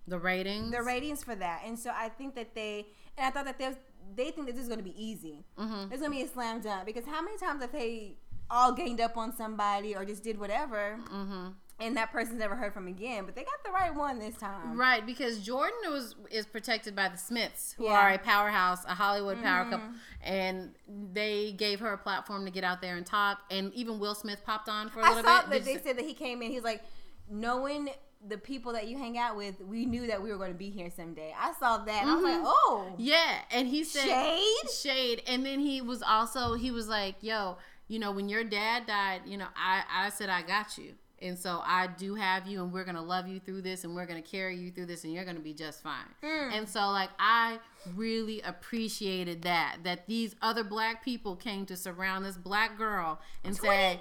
[0.08, 0.72] The ratings.
[0.72, 1.62] the ratings for that.
[1.66, 3.76] And so I think that they and I thought that there's
[4.16, 5.46] they think that this is going to be easy.
[5.58, 5.92] Mhm.
[5.92, 8.18] It's going to be a slam dunk because how many times have they
[8.54, 11.48] all gained up on somebody or just did whatever mm-hmm.
[11.80, 13.26] and that person's never heard from again?
[13.26, 14.78] But they got the right one this time.
[14.80, 17.94] Right, because Jordan was is protected by the Smiths, who Yeah.
[18.00, 19.70] are a powerhouse, a Hollywood power Mhm.
[19.72, 19.88] couple,
[20.24, 20.76] and
[21.12, 23.42] they gave her a platform to get out there and talk.
[23.50, 25.50] And even Will Smith popped on for a I little saw bit.
[25.50, 26.52] that they said that he came in.
[26.52, 26.84] He's like,
[27.30, 27.90] knowing
[28.26, 30.70] the people that you hang out with, we knew that we were going to be
[30.70, 31.34] here someday.
[31.38, 32.02] I saw that.
[32.04, 32.44] And I was like, Mhm.
[32.46, 34.70] oh, yeah, and he said shade.
[34.72, 38.86] shade, and then he was also he was like, "Yo, you know, when your dad
[38.86, 40.94] died, you know, I I said I got you."
[41.24, 44.06] And so I do have you, and we're gonna love you through this, and we're
[44.06, 46.06] gonna carry you through this, and you're gonna be just fine.
[46.22, 46.52] Mm.
[46.52, 47.60] And so, like, I
[47.96, 53.56] really appreciated that that these other black people came to surround this black girl and
[53.56, 54.00] 20, say,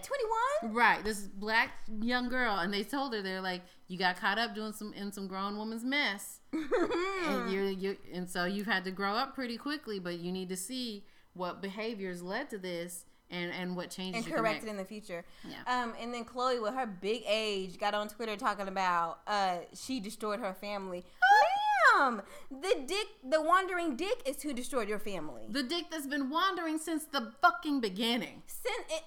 [0.61, 0.75] 21?
[0.75, 4.53] Right, this black young girl, and they told her they're like, you got caught up
[4.53, 8.91] doing some in some grown woman's mess, and you're, you and so you've had to
[8.91, 13.51] grow up pretty quickly, but you need to see what behaviors led to this and
[13.53, 15.25] and what changes and you can correct it in the future.
[15.49, 15.57] Yeah.
[15.67, 19.99] Um, and then Khloe, with her big age, got on Twitter talking about uh, she
[19.99, 21.05] destroyed her family.
[21.99, 25.43] Ma'am, the dick, the wandering dick, is who destroyed your family.
[25.49, 28.43] The dick that's been wandering since the fucking beginning.
[28.47, 29.05] Send it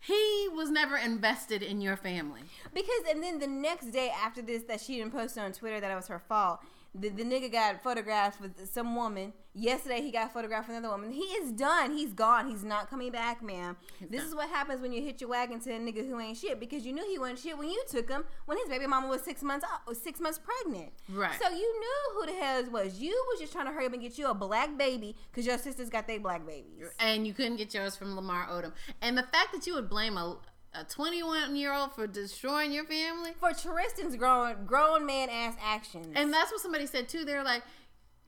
[0.00, 2.40] He was never invested in your family.
[2.74, 5.90] because, and then the next day after this, that she didn't post on Twitter that
[5.90, 6.60] it was her fault.
[6.92, 9.32] The, the nigga got photographed with some woman.
[9.52, 11.10] Yesterday, he got photographed with another woman.
[11.12, 11.92] He is done.
[11.96, 12.48] He's gone.
[12.48, 13.76] He's not coming back, ma'am.
[14.00, 14.28] this done.
[14.28, 16.84] is what happens when you hit your wagon to a nigga who ain't shit because
[16.86, 19.42] you knew he wasn't shit when you took him when his baby mama was six
[19.42, 20.92] months six months pregnant.
[21.08, 21.36] Right.
[21.40, 23.00] So you knew who the hell was.
[23.00, 25.58] You was just trying to hurry up and get you a black baby because your
[25.58, 26.86] sisters got their black babies.
[26.98, 28.72] and you couldn't get yours from Lamar Odom.
[29.02, 30.36] And the fact that you would blame a
[30.74, 36.08] a 21 year old for destroying your family, For Tristan's grown grown man ass actions.
[36.14, 37.24] and that's what somebody said too.
[37.24, 37.62] They're like,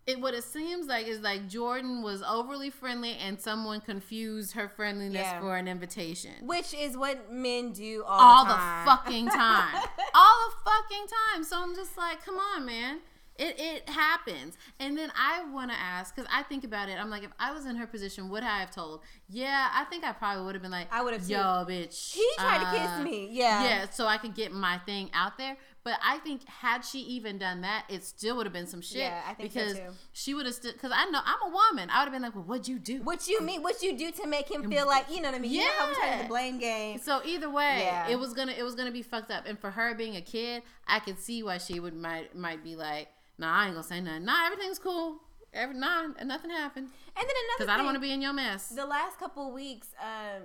[0.04, 4.68] it what it seems like is like Jordan was overly friendly, and someone confused her
[4.68, 5.40] friendliness Yeah.
[5.40, 6.32] for an invitation.
[6.42, 9.74] which is what men do all, All the the fucking time,
[10.14, 11.44] all the fucking time.
[11.44, 12.98] So I'm just like, come on, man.
[13.42, 14.56] It, it happens.
[14.78, 17.50] And then I want to ask, because I think about it, I'm like, if I
[17.52, 19.00] was in her position, would I have told?
[19.28, 21.32] Yeah, I think I probably would have been like, I would have too.
[21.32, 22.14] Yo, bitch.
[22.14, 23.28] He tried to uh, kiss me.
[23.32, 23.64] Yeah.
[23.64, 25.56] Yeah, so I could get my thing out there.
[25.84, 28.98] But I think had she even done that, it still would have been some shit.
[28.98, 29.90] Yeah, I think so, because too.
[30.12, 30.72] she would have still.
[30.72, 31.90] Because I know I'm a woman.
[31.90, 33.02] I would have been like, well, what'd you do?
[33.02, 33.62] What you mean?
[33.62, 35.50] What you do to make him feel like you know what I mean?
[35.50, 37.00] You know how we try to blame game.
[37.00, 38.06] So either way, Yeah.
[38.08, 39.44] it was gonna it was gonna be fucked up.
[39.44, 42.76] And for her being a kid, I could see why she would might might be
[42.76, 44.24] like, nah, I ain't gonna say nothing.
[44.24, 45.18] Nah, everything's cool.
[45.54, 46.86] Every nah, nothing happened.
[46.86, 48.68] And then another Because I don't want to be in your mess.
[48.68, 50.44] The last couple weeks, um,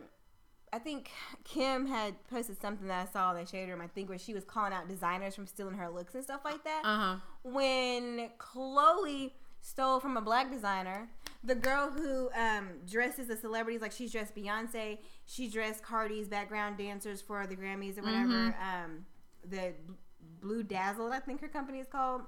[0.73, 1.11] I think
[1.45, 3.79] Kim had posted something that I saw that shade room.
[3.79, 6.63] I think where she was calling out designers from stealing her looks and stuff like
[6.65, 6.81] that.
[6.83, 7.15] Uh huh.
[7.43, 11.09] when Khloe stole from a black designer,
[11.43, 16.77] the girl who um, dresses the celebrities like she's dressed Beyonce, she dressed Cardi's background
[16.77, 18.55] dancers for the Grammys or whatever.
[18.61, 19.05] Um,
[19.49, 19.93] the B-
[20.41, 22.23] Bleu Dazzle, I think her company is called.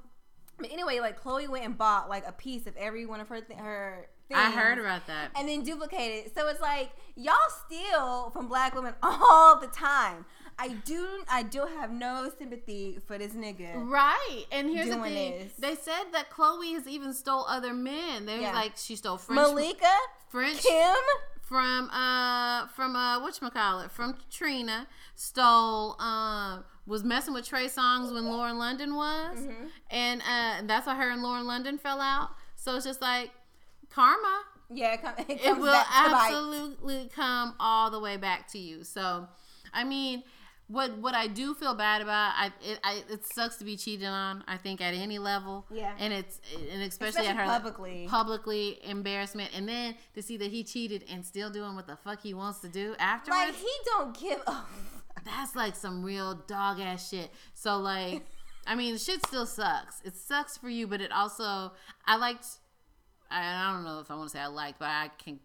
[0.59, 3.41] But anyway, like Khloe went and bought like a piece of every one of her
[3.41, 4.07] th- her.
[4.27, 5.31] Things I heard about that.
[5.35, 6.35] and then duplicate it.
[6.35, 7.33] So it's like y'all
[7.65, 10.25] steal from black women all the time.
[10.59, 13.71] I do I do have no sympathy for this nigga.
[13.89, 14.43] Right.
[14.51, 15.31] And here's the thing.
[15.39, 15.53] this.
[15.57, 18.27] They said that Khloe has even stole other men.
[18.27, 18.51] They Yeah.
[18.51, 19.95] was like she stole French Malika,
[20.27, 20.95] French Kim,
[21.41, 28.25] from uh from uh whatchamacallit from Katrina stole um was messing with Trey Songz when
[28.25, 29.65] Lauren London was Mm-hmm.
[29.91, 33.31] and uh that's why her and Lauren London fell out so it's just like
[33.89, 36.21] karma Yeah, it, come, it it will back to bite.
[36.27, 39.27] absolutely come all the way back to you so
[39.73, 40.23] I mean
[40.67, 44.05] what what I do feel bad about, I it, I it sucks to be cheated
[44.05, 44.43] on.
[44.47, 45.95] I think at any level, Yeah.
[45.97, 46.39] and it's
[46.71, 48.05] and especially, Especially at her publicly.
[48.07, 52.21] publicly embarrassment, and then to see that he cheated and still doing what the fuck
[52.21, 53.47] he wants to do afterwards.
[53.47, 54.57] Like he don't give a.
[55.29, 57.31] that's like some real dog ass shit.
[57.53, 58.25] So like,
[58.67, 60.01] I mean, shit still sucks.
[60.03, 61.71] It sucks for you, but it also
[62.05, 62.45] I liked.
[63.31, 65.39] I, I don't know if I want to say I liked, but I can.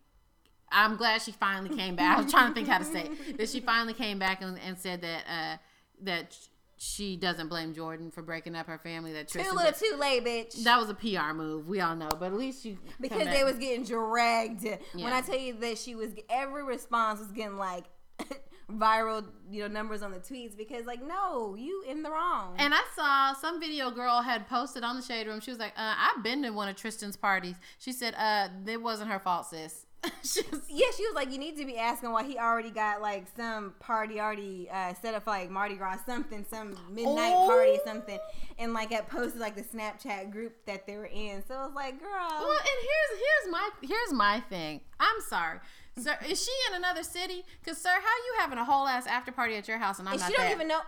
[0.72, 2.18] I'm glad she finally came back.
[2.18, 3.36] I was trying to think how to say it.
[3.38, 5.56] that she finally came back and, and said that uh,
[6.02, 6.36] that
[6.76, 9.12] she doesn't blame Jordan for breaking up her family.
[9.12, 10.64] That Tristan Too little, too late, bitch.
[10.64, 11.68] that was a PR move.
[11.68, 14.66] We all know, but at least you because they was getting dragged.
[14.92, 17.84] When I tell you that she was, every response was getting like
[18.70, 20.56] viral, you know, numbers on the tweets.
[20.56, 22.54] Because like, no, you in the wrong.
[22.58, 25.40] And I saw some video girl had posted on the shade room.
[25.40, 28.80] She was like, uh, "I've been to one of Tristan's parties." She said, "Uh, it
[28.82, 29.86] wasn't her fault, sis."
[30.22, 33.00] she was, yeah, she was like, you need to be asking why he already got
[33.00, 37.46] like some party already uh, set up for like Mardi Gras something, some midnight Oh.
[37.48, 38.18] party something,
[38.58, 41.42] and like it posted like the Snapchat group that they were in.
[41.48, 44.82] So it was like, girl, well, and here's here's my here's my thing.
[45.00, 45.60] I'm sorry,
[45.98, 46.16] sir.
[46.28, 47.44] Is she in another city?
[47.64, 50.14] Cause sir, how you having a whole ass after party at your house and I'm
[50.14, 50.54] and not she don't there?
[50.54, 50.80] even know.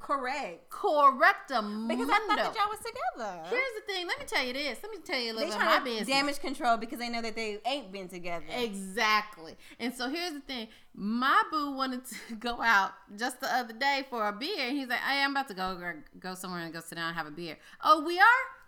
[0.00, 1.88] Correct, Correctamundo.
[1.88, 3.40] because I thought that y'all was together.
[3.48, 4.06] Here's the thing.
[4.06, 4.78] Let me tell you this.
[4.82, 6.08] Let me tell you a they little bit of my business.
[6.08, 8.44] damage control because they know that they ain't been together.
[8.54, 9.56] Exactly.
[9.80, 10.68] And so here's the thing.
[10.94, 14.68] My boo wanted to go out just the other day for a beer.
[14.68, 15.80] And he's like, hey, I'm about to go
[16.18, 17.56] go somewhere and go sit down and have a beer.
[17.82, 18.24] Oh, we are?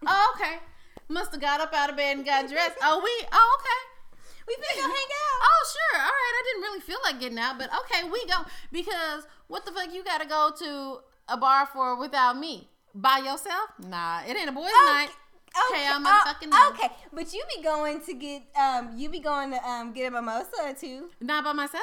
[0.06, 0.54] Oh, okay.
[1.08, 2.76] Must have got up out of bed and got dressed.
[2.82, 3.26] Oh, we?
[3.30, 3.93] Oh, okay.
[4.46, 5.38] We finna go hang out.
[5.42, 6.00] Oh, sure.
[6.00, 6.34] All right.
[6.34, 8.44] I didn't really feel like getting out, but okay, we go.
[8.72, 12.68] Because what the fuck you got to go to a bar for without me?
[12.94, 13.70] By yourself?
[13.88, 15.08] Nah, it ain't a boys' night.
[15.70, 16.68] Okay, Hell, oh, motherfucking no.
[16.70, 20.10] okay, but you be going to get um, you be going to um, get a
[20.10, 21.10] mimosa or two.
[21.20, 21.82] Not by myself.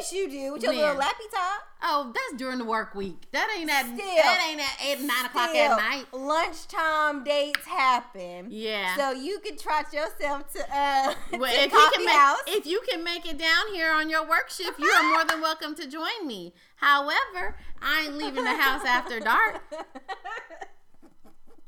[0.00, 0.80] Yes, you do with your When?
[0.80, 1.62] little lappy top.
[1.82, 3.30] Oh, that's during the work week.
[3.32, 3.96] That ain't at Still.
[3.98, 6.06] that ain't at eight nine o'clock at night.
[6.12, 8.48] Lunchtime dates happen.
[8.50, 8.96] Yeah.
[8.96, 12.38] So you can trot yourself to uh Well, to if you coffee can make house.
[12.48, 15.40] if you can make it down here on your work shift, you are more than
[15.40, 16.52] welcome to join me.
[16.76, 19.62] However, I ain't leaving the house after dark.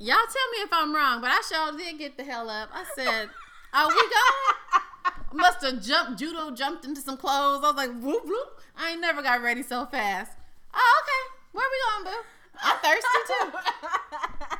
[0.00, 2.68] Y'all tell me if I'm wrong, but I sure did get the hell up.
[2.72, 3.30] I said,
[3.72, 4.82] "Are we going?"
[5.32, 7.62] Must have jumped, judo jumped into some clothes.
[7.62, 10.32] I was like, "Whoop whoop!" I ain't never got ready so fast.
[10.74, 11.34] Oh, okay.
[11.52, 12.24] Where we going, boo?
[12.62, 13.50] I'm thirsty too.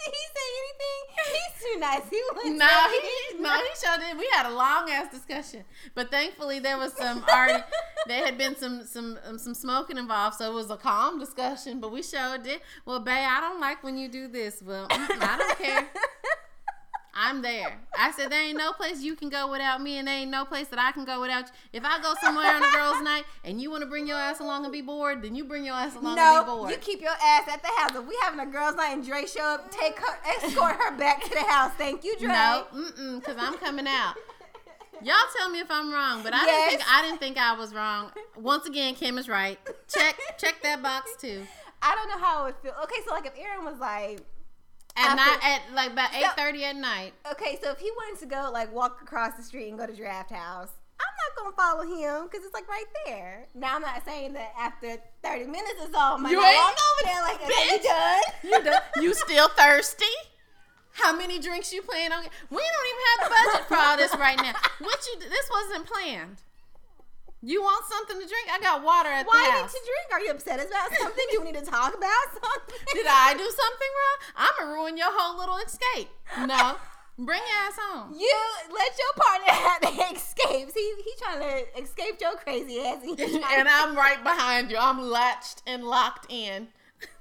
[0.00, 1.34] Did he say anything?
[1.34, 2.02] He's too nice.
[2.10, 3.00] He wouldn't No, say
[3.36, 4.16] he, no, he sure did.
[4.16, 7.62] We had a long ass discussion, but thankfully there was some already.
[8.06, 11.80] there had been some some um, some smoking involved, so it was a calm discussion.
[11.80, 12.62] But we sure it.
[12.86, 14.62] Well, Bay, I don't like when you do this.
[14.62, 15.86] Well, I don't care.
[17.22, 17.78] I'm there.
[17.98, 20.46] I said there ain't no place you can go without me, and there ain't no
[20.46, 21.52] place that I can go without you.
[21.74, 24.40] If I go somewhere on a girls' night and you want to bring your ass
[24.40, 26.70] along and be bored, then you bring your ass along and be No, bored.
[26.70, 27.90] you keep your ass at the house.
[27.94, 31.22] If we having a girls' night and Dre show up, take her, escort her back
[31.24, 31.72] to the house.
[31.76, 32.28] Thank you, Dre.
[32.28, 34.14] No, mm-mm, because I'm coming out.
[35.02, 36.46] Y'all tell me if I'm wrong, but I Yes.
[36.46, 38.12] didn't think I didn't think I was wrong.
[38.36, 39.58] Once again, Kim is right.
[39.88, 41.46] Check check that box too.
[41.82, 42.74] I don't know how it would feel.
[42.84, 44.20] Okay, so like if Aaron was like,
[45.00, 47.14] At night, at like about So- eight thirty at night.
[47.32, 49.94] okay, so if he wanted to go like walk across the street and go to
[49.96, 53.46] Draft House, I'm not gonna follow him because it's like right there.
[53.54, 56.76] Now I'm not saying that after 30 minutes or so, might You oh, ain't- walk
[56.92, 58.20] over there like, are you done?
[58.42, 60.04] You done, you still thirsty?
[60.92, 62.22] How many drinks you plan on?
[62.50, 64.52] We don't even have the budget for all this right now.
[64.80, 65.20] What you?
[65.20, 66.42] This wasn't planned.
[67.42, 68.48] You want something to drink?
[68.52, 69.74] I got water at Why the did house.
[69.74, 70.06] you drink?
[70.12, 71.24] Are you upset about something?
[71.32, 72.76] Do we need to talk about something?
[72.92, 74.18] Did I do something wrong?
[74.36, 76.10] I'ma ruin your whole little escape.
[76.46, 76.76] No,
[77.18, 78.14] bring your ass home.
[78.18, 78.36] You
[78.74, 80.74] let your partner have the escapes.
[80.74, 82.98] He he trying to escape your crazy ass.
[83.02, 84.76] And, he trying and to- I'm right behind you.
[84.78, 86.68] I'm latched and locked in,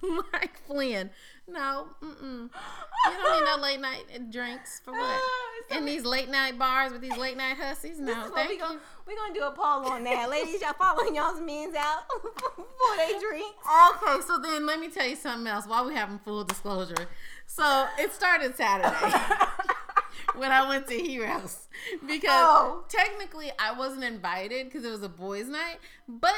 [0.34, 1.12] like Flynn.
[1.52, 2.50] No, mm-mm.
[2.50, 5.72] You don't need no late night drinks for ah, what?
[5.72, 8.00] So In these late night bars with these late night hussies?
[8.00, 8.62] No, thank we you.
[8.62, 10.62] gonna we gonna do a poll on that, ladies.
[10.62, 13.56] Y'all following y'all's men's out before they drink.
[13.96, 17.08] Okay, so then let me tell you something else while we having full disclosure.
[17.48, 19.16] So it started Saturday
[20.36, 21.68] when I went to Heroes
[22.06, 22.84] because Oh.
[22.90, 26.32] technically I wasn't invited because it was a boys' night, but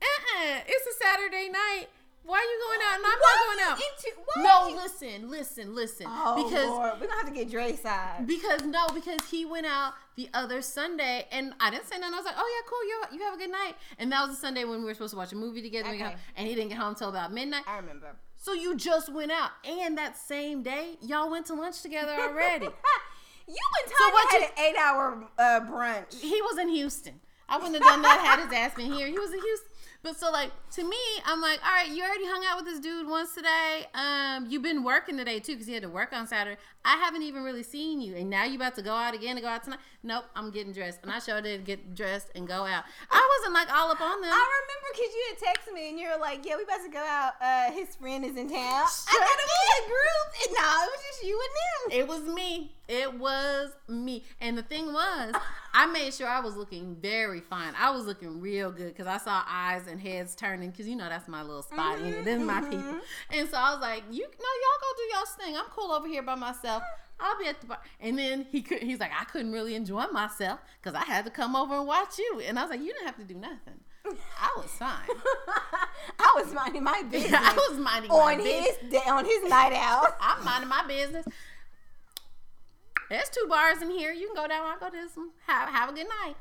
[0.00, 1.86] uh-uh, it's a Saturday night.
[2.24, 3.78] Why are you going out and I'm Why not going out?
[3.78, 6.06] into- no, you- listen, listen, listen.
[6.08, 8.26] Oh because Lord, we're gonna have to get Dre side.
[8.26, 12.14] because no, because he went out the other Sunday, and I didn't say nothing.
[12.14, 12.84] I was like, "Oh yeah, cool.
[12.84, 15.12] You you have a good night." And that was the Sunday when we were supposed
[15.12, 15.90] to watch a movie together.
[15.90, 16.20] We got- Okay.
[16.36, 17.64] and he didn't get home till about midnight.
[17.66, 18.14] I remember.
[18.36, 22.66] So you just went out, and that same day, y'all went to lunch together already.
[23.46, 26.20] you and So Tanya what had you- an eight-hour uh, brunch.
[26.20, 27.20] he was in Houston.
[27.48, 29.06] I wouldn't have done that had his ass been here.
[29.08, 29.68] He was in Houston.
[30.02, 32.80] But so like to me, I'm like, all right, you already hung out with this
[32.80, 33.86] dude once today.
[33.94, 36.58] Um, you've been working today too because he had to work on Saturday.
[36.84, 39.42] I haven't even really seen you, and now you're about to go out again to
[39.42, 39.78] go out tonight.
[40.02, 42.82] Nope, I'm getting dressed, and I sure did get dressed and go out.
[43.12, 44.30] I wasn't like all up on them.
[44.32, 46.90] I remember because you had texted me and you were like, "Yeah, we about to
[46.90, 47.34] go out.
[47.40, 50.90] Uh, his friend is in town." I thought it was a group, and no, it
[50.90, 52.00] was just you and them.
[52.00, 52.72] It was me.
[52.92, 54.22] It was me.
[54.38, 55.34] And the thing was,
[55.72, 57.72] I made sure I was looking very fine.
[57.78, 61.08] I was looking real good because I saw eyes and heads turning because you know
[61.08, 62.24] that's my little spot in mm-hmm, it.
[62.26, 62.70] This is my mm-hmm.
[62.70, 63.00] people.
[63.30, 65.56] And so I was like, you know, y'all go do y'all thing.
[65.56, 66.82] I'm cool over here by myself.
[67.18, 67.78] I'll be at the bar.
[67.98, 68.82] And then he could.
[68.82, 72.18] He's like, I couldn't really enjoy myself because I had to come over and watch
[72.18, 72.42] you.
[72.46, 73.80] And I was like, you didn't have to do nothing.
[74.04, 75.08] I was fine.
[76.18, 77.32] I was minding my business.
[77.34, 78.76] I was minding my on business.
[78.76, 80.16] his day, on his night out.
[80.20, 81.26] I'm minding my business.
[83.12, 84.10] There's two bars in here.
[84.10, 84.66] You can go down.
[84.66, 85.32] I'll go to this one.
[85.46, 86.34] Have, have a good night.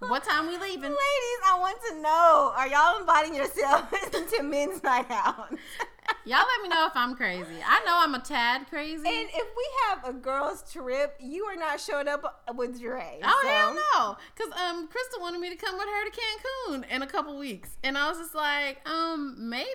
[0.00, 0.82] What time we leaving?
[0.82, 3.86] Ladies, I want to know: Are y'all inviting yourselves
[4.36, 5.56] to men's night out?
[6.24, 7.56] Y'all let me know if I'm crazy.
[7.64, 9.06] I know I'm a tad crazy.
[9.06, 13.20] And if we have a girls' trip, you are not showing up with Dre.
[13.22, 14.16] Oh so- hell no!
[14.36, 17.70] Cause um, Crystal wanted me to come with her to Cancun in a couple weeks,
[17.84, 19.68] and I was just like, um, maybe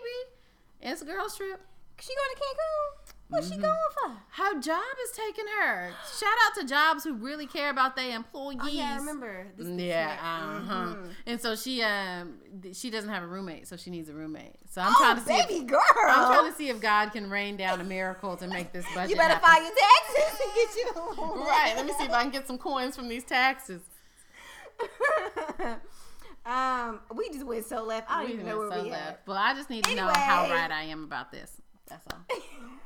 [0.82, 1.62] it's a girls trip.
[2.00, 3.14] She going to Cancun?
[3.32, 3.56] What's Mm-hmm.
[3.56, 4.12] she going for?
[4.44, 5.92] Her job is taking her.
[6.20, 8.60] Shout out to jobs who really care about their employees.
[8.62, 9.48] Oh, yeah, I remember.
[9.58, 10.74] This Yeah, uh huh.
[10.96, 11.14] Mhm.
[11.26, 12.40] And so she um
[12.74, 14.56] she doesn't have a roommate, so she needs a roommate.
[14.70, 15.42] So I'm Oh, trying to see.
[15.42, 15.82] baby If, girl.
[16.08, 19.10] I'm trying to see if God can rain down a miracle to make this budget.
[19.12, 19.50] You better happen.
[19.50, 20.92] file your taxes and get you
[21.24, 21.46] a.
[21.46, 21.74] Right.
[21.78, 23.82] Let me see if I can get some coins from these taxes.
[26.46, 28.10] um, we just went so left.
[28.12, 29.08] I don't We even know where so we left.
[29.08, 29.26] at.
[29.26, 31.62] But I just need to know how right I am about this.
[31.88, 32.20] That's all.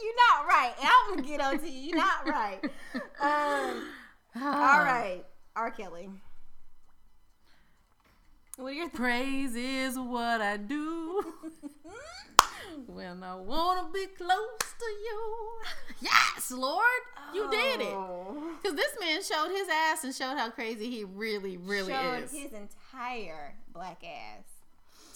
[0.00, 0.72] You're not right.
[0.80, 1.88] And I'm gonna get on to you.
[1.88, 2.60] You're not right.
[3.20, 3.84] Um,
[4.36, 5.24] all right,
[5.56, 5.70] R.
[5.70, 6.10] Kelly.
[8.56, 11.24] What are your th- Praise is what I do
[12.86, 15.48] when I want to be close to you.
[16.00, 16.84] Yes, Lord,
[17.34, 17.86] you did it.
[17.92, 18.52] Oh.
[18.62, 22.30] Because this man showed his ass and showed how crazy he really, really Showed is.
[22.32, 24.44] his entire black ass.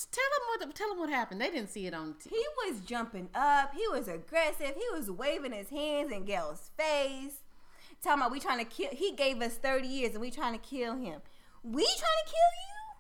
[0.07, 0.75] Tell him what.
[0.75, 1.41] Tell him what happened.
[1.41, 2.31] They didn't see it on TV.
[2.31, 3.75] He was jumping up.
[3.75, 4.75] He was aggressive.
[4.77, 7.41] He was waving his hands in Gayle's face.
[8.03, 8.91] Talking about we trying to kill.
[8.93, 11.21] He gave us thirty years and we trying to kill him.
[11.65, 12.53] We trying to kill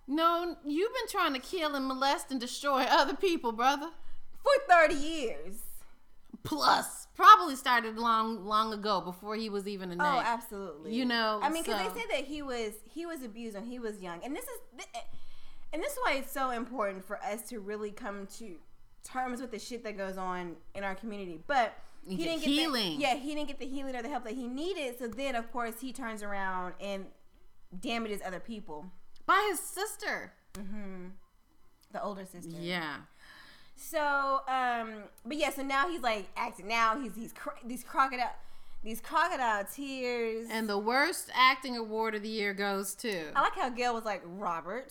[0.09, 3.91] you No, you've been trying to kill and molest and destroy other people, brother.
[4.43, 5.63] for thirty years.
[6.45, 10.07] Plus, probably started long, long ago before he was even a oh, name.
[10.07, 10.95] Oh, absolutely.
[10.95, 13.67] You know, I mean, because so- they said that he was he was abused when
[13.67, 14.87] he was young, and this is
[15.73, 18.57] and this is why it's so important for us to really come to
[19.05, 21.41] terms with the shit that goes on in our community.
[21.47, 21.75] But
[22.07, 22.99] he didn't get healing.
[22.99, 24.99] The, yeah, he didn't get the healing or the help that he needed.
[24.99, 27.07] So then, of course, he turns around and
[27.79, 28.87] damages other people.
[29.27, 30.33] By his sister.
[31.93, 32.57] The older sister.
[32.59, 32.97] Yeah.
[33.77, 36.67] So, um, but yeah, so now he's like acting.
[36.67, 38.35] Now he's he's cr- these crocodile,
[38.89, 40.49] these crocodile tears.
[40.51, 43.31] And the worst acting award of the year goes to.
[43.37, 44.91] I like how Gayle was like, Robert,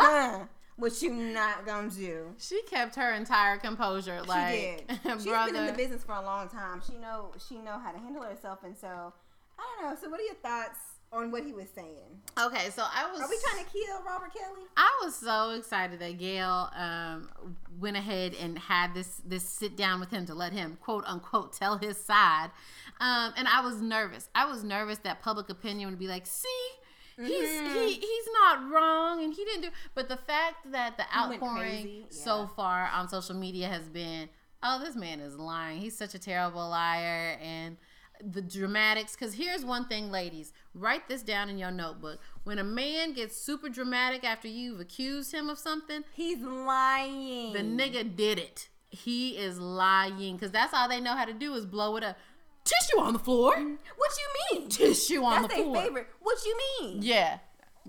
[0.76, 2.34] what you not gonna do?
[2.38, 4.22] She kept her entire composure.
[4.22, 5.00] Like, she did.
[5.14, 5.52] She's brother.
[5.52, 6.82] been in the business for a long time.
[6.86, 9.14] She know she know how to handle herself, and so
[9.58, 9.96] I don't know.
[9.98, 10.78] So, what are your thoughts
[11.12, 11.96] on what he was saying?
[12.38, 13.20] okay, so I was.
[13.20, 14.62] Are we trying to kill Robert Kelly?
[14.76, 17.28] I was so excited that Gayle um,
[17.80, 21.52] went ahead and had this this sit down with him to let him quote unquote
[21.52, 22.50] tell his side,
[23.00, 24.28] um, and I was nervous.
[24.34, 26.48] I was nervous that public opinion would be like, "See,
[27.16, 27.74] he's Mm-hmm.
[27.74, 32.06] he, he's not wrong, and he didn't do." But the fact that the outpouring crazy,
[32.10, 34.28] so far on social media has been,
[34.62, 35.80] "Oh, this man is lying.
[35.80, 37.76] He's such a terrible liar," and
[38.22, 42.64] the dramatics because here's one thing ladies write this down in your notebook when a
[42.64, 47.52] man gets super dramatic after you've accused him of something He's lying.
[47.52, 51.54] the nigga did it he is lying because that's all they know how to do
[51.54, 52.16] is blow it up
[52.64, 54.10] tissue on the floor What
[54.52, 54.68] you mean?
[54.68, 55.48] tissue on the floor.
[55.48, 56.06] That's the their floor favorite.
[56.20, 57.02] What you mean?
[57.02, 57.38] yeah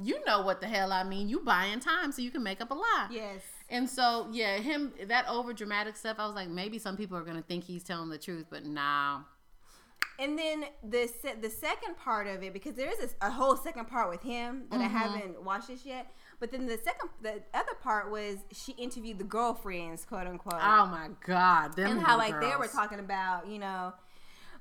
[0.01, 2.71] you know what the hell i mean you buying time so you can make up
[2.71, 3.41] a lie Yes.
[3.69, 7.23] and so yeah him that over dramatic stuff i was like maybe some people are
[7.23, 9.19] gonna think he's telling the truth but nah
[10.19, 13.55] And then the se- the second part of it, because there is a, a whole
[13.55, 14.95] second part with him that I Mm-hmm.
[14.97, 16.11] haven't watched this yet.
[16.39, 20.85] But then the second, the other part was she interviewed the girlfriends, quote unquote, oh
[20.87, 23.93] my god and how like they were talking about, you know.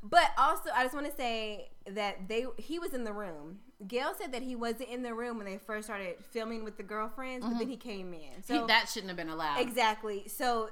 [0.02, 3.58] But also, I just want to say that they he was in the room.
[3.86, 6.82] Gayle said that he wasn't in the room when they first started filming with the
[6.82, 8.42] girlfriends, but then he came in.
[8.42, 10.24] So He- that shouldn't have been allowed Exactly.
[10.28, 10.70] So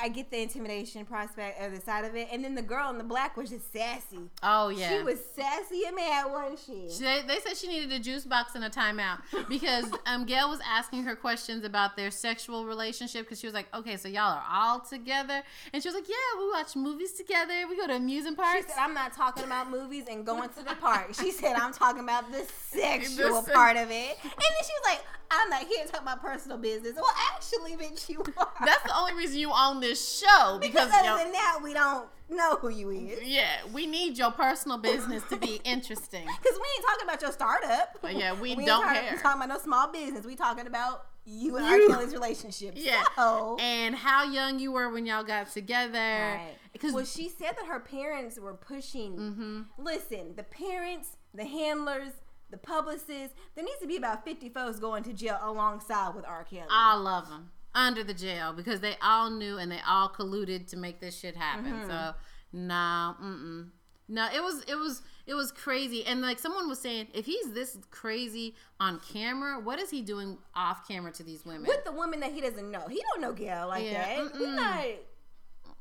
[0.00, 2.96] I get the intimidation prospect of the side of it, and then the girl in
[2.96, 4.30] the black was just sassy.
[4.42, 6.88] Oh yeah, She was sassy and mad, wasn't she?
[6.96, 9.18] She- They, they said she needed a juice box and a timeout
[9.50, 13.66] because um, Gayle was asking her questions about their sexual relationship because she was like,
[13.74, 15.42] okay, so y'all are all together.
[15.74, 17.52] And she was like, yeah, we watch movies together.
[17.68, 18.66] We go to amusement She parks.
[18.72, 22.02] said, "I'm not talking about movies and going to the park." She said, "I'm talking
[22.02, 25.00] about the sexual part of it." And then she was like,
[25.32, 27.04] "I'm not here to talk about personal business." Well,
[27.34, 28.48] actually, bitch, you are.
[28.64, 32.06] That's the only reason you own this show because, because other than that, we don't
[32.28, 33.22] know who you is.
[33.28, 36.24] yeah, we need your personal business to be interesting.
[36.26, 37.98] Because we ain't talking about your startup.
[38.00, 39.18] But yeah, we ain't don't talking, care.
[39.18, 40.24] talking about no small business.
[40.24, 41.88] We talking about you and You.
[41.90, 41.96] R.
[41.98, 42.72] Kelly's relationship.
[42.76, 45.98] Yeah, So, and how young you were when y'all got together.
[45.98, 46.54] right.
[46.72, 49.16] Because well, she said that her parents were pushing.
[49.16, 49.66] Mhm.
[49.78, 52.12] Listen, the parents, the handlers,
[52.52, 53.34] the publicists.
[53.56, 56.44] There needs to be about fifty folks going to jail alongside with R.
[56.44, 56.68] Kelly.
[56.70, 60.76] all of them under the jail because they all knew and they all colluded to
[60.76, 61.72] make this shit happen.
[61.72, 61.88] Mm-hmm.
[61.88, 62.14] So
[62.52, 63.68] no, mm-mm.
[64.08, 66.04] no, it was it was it was crazy.
[66.04, 70.36] And like someone was saying, if he's this crazy on camera, what is he doing
[70.54, 71.64] off camera to these women?
[71.66, 72.86] with the woman that he doesn't know.
[72.88, 74.40] He don't know Gayle like Yeah, that.
[74.40, 74.84] Not.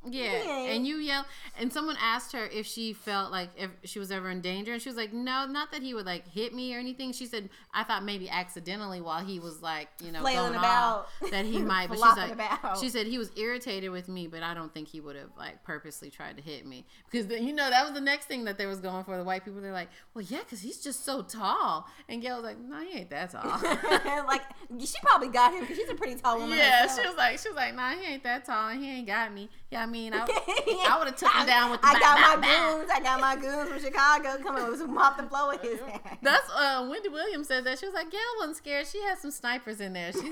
[0.08, 1.26] Yeah, and you yell.
[1.60, 4.82] And someone asked her if she felt like if she was ever in danger, and
[4.82, 7.50] she was like, "No, not that he would like hit me or anything." She said,
[7.74, 11.08] "I thought maybe accidentally while he was like, you know, Flailing going about.
[11.22, 12.80] off, that he might." But she's like, about.
[12.80, 15.64] she said he was irritated with me, but I don't think he would have like
[15.64, 18.58] purposely tried to hit me because then, you know that was the next thing that
[18.58, 19.18] they was going for.
[19.18, 22.46] The white people, they're like, "Well, yeah, because he's just so tall," and Gayle was
[22.46, 23.60] like, "No, he ain't that tall."
[24.28, 24.42] like
[24.80, 26.58] she probably got him because she's a pretty tall woman.
[26.58, 27.02] Yeah, herself.
[27.02, 29.34] she was like, she was like, nah, he ain't that tall, and he ain't got
[29.34, 29.50] me.
[29.70, 30.20] Yeah, I mean, I,
[30.90, 32.78] I would have took him down with the I got my bat.
[32.78, 32.90] goons.
[32.94, 36.18] I got my goons from Chicago coming with some mop the floor with his ass.
[36.22, 38.88] That's uh, Wendy Williams said that she was like, Gayle wasn't scared.
[38.88, 40.12] She had some snipers in there.
[40.14, 40.24] She's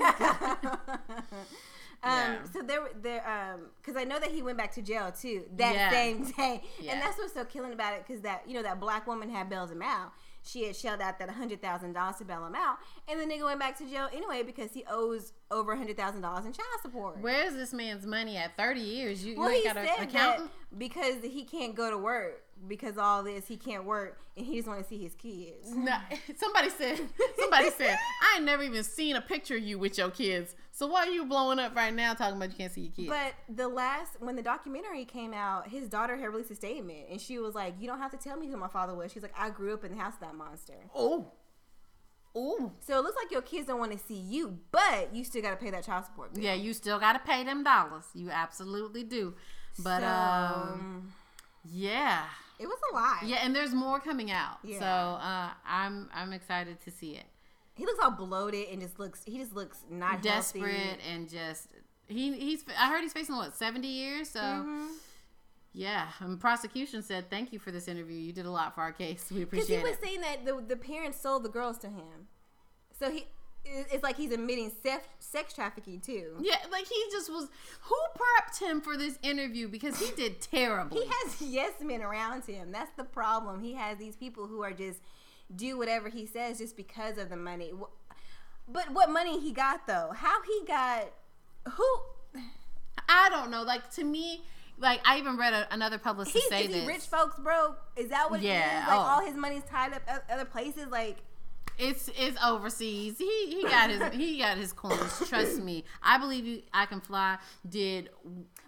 [2.02, 2.36] Um, Yeah.
[2.50, 5.74] so there, there, um, because I know that he went back to jail too that
[5.74, 5.90] Yeah.
[5.90, 6.92] same day, Yeah.
[6.92, 8.06] and that's what's so killing about it.
[8.06, 10.12] Because that, you know, that black woman had bailed him out.
[10.42, 12.78] She had shelled out that hundred thousand dollars to bail him out,
[13.08, 16.46] and the nigga went back to jail anyway because he owes over hundred thousand dollars
[16.46, 17.18] in child support.
[17.20, 18.56] Where's this man's money at?
[18.56, 19.24] Thirty years?
[19.24, 20.50] You, you well, ain't he got an accountant?
[20.76, 24.68] because he can't go to work because all this he can't work, and he just
[24.68, 25.74] want to see his kids.
[25.74, 25.96] No,
[26.36, 27.00] somebody said.
[27.38, 30.54] Somebody said I ain't never even seen a picture of you with your kids.
[30.80, 33.08] So why are you blowing up right now talking about you can't see your kids?
[33.10, 37.20] But the last when the documentary came out, his daughter had released a statement, and
[37.20, 39.34] she was like, "You don't have to tell me who my father was." She's like,
[39.38, 41.32] "I grew up in the house of that monster." oh,
[42.34, 45.42] oh, So it looks like your kids don't want to see you, but you still
[45.42, 46.32] got to pay that child support.
[46.32, 46.42] Bill.
[46.42, 48.04] yeah, you still got to pay them dollars.
[48.14, 49.34] You absolutely do.
[49.80, 51.12] But So, um,
[51.70, 52.24] yeah.
[52.58, 53.26] it was a lot.
[53.26, 54.60] Yeah, and there's more coming out.
[54.64, 54.78] Yeah.
[54.78, 57.26] So uh, I'm I'm excited to see it.
[57.80, 59.22] He looks all bloated and just looks.
[59.24, 61.02] He just looks not Desperate healthy.
[61.10, 61.68] and just
[62.08, 64.28] he he's I heard he's facing what 70 years.
[64.28, 64.88] So Mhm.
[65.72, 68.18] yeah, and prosecution said thank you for this interview.
[68.18, 69.30] You did a lot for our case.
[69.30, 69.82] We appreciate it.
[69.84, 72.28] Because he was saying that the the parents sold the girls to him,
[72.98, 73.26] so he
[73.62, 76.34] it's like he's admitting sex sex trafficking too.
[76.40, 77.48] Yeah, like he just was.
[77.82, 79.68] Who prepped him for this interview?
[79.68, 81.02] Because he did terribly.
[81.02, 82.72] He has yes men around him.
[82.72, 83.60] That's the problem.
[83.60, 85.00] He has these people who are just
[85.54, 87.72] do whatever he says just because of the money.
[88.68, 90.12] But what money he got though?
[90.14, 91.10] How he got
[91.72, 91.86] who?
[93.08, 93.62] I don't know.
[93.62, 94.42] Like to me,
[94.78, 96.86] like I even read a, another publicist He's, say is he this.
[96.88, 97.78] rich folks broke?
[97.96, 98.88] Is that what Yeah, it is?
[98.88, 99.02] Like oh.
[99.02, 100.86] all his money's tied up at other places.
[100.90, 101.18] Like
[101.78, 103.18] It's it's overseas.
[103.18, 105.22] He he got his he got his coins.
[105.28, 105.84] Trust me.
[106.02, 106.62] I believe you.
[106.72, 107.38] I can fly.
[107.68, 108.10] Did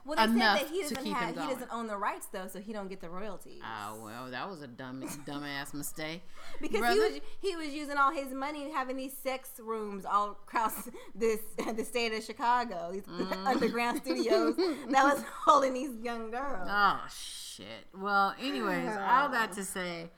[0.05, 2.61] well, they enough said that he doesn't have he doesn't own the rights though, so
[2.61, 3.61] he don't get the royalties.
[3.62, 6.22] Oh well, that was a dumb dumbass mistake.
[6.61, 6.94] because Brother?
[6.94, 10.88] he was he was using all his money and having these sex rooms all across
[11.14, 11.40] this
[11.76, 13.46] the state of Chicago, these Mm.
[13.46, 16.68] underground studios that was holding these young girls.
[16.70, 17.86] Oh shit.
[17.96, 20.11] Well, anyways, all that to say,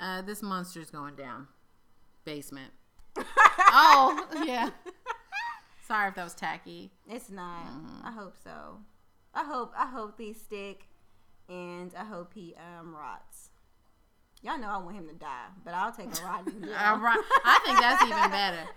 [0.00, 1.46] uh, this monster's going down.
[2.24, 2.72] Basement.
[3.58, 4.70] oh yeah.
[5.86, 6.90] Sorry if that was tacky.
[7.08, 7.66] It's not.
[7.66, 8.06] Mm-hmm.
[8.06, 8.78] I hope so.
[9.34, 10.88] I hope I hope these stick,
[11.48, 13.47] and I hope he um rots.
[14.42, 16.72] Y'all know I want him to die, but I'll take a ride in jail.
[16.80, 17.18] All right.
[17.44, 18.68] I think that's even better.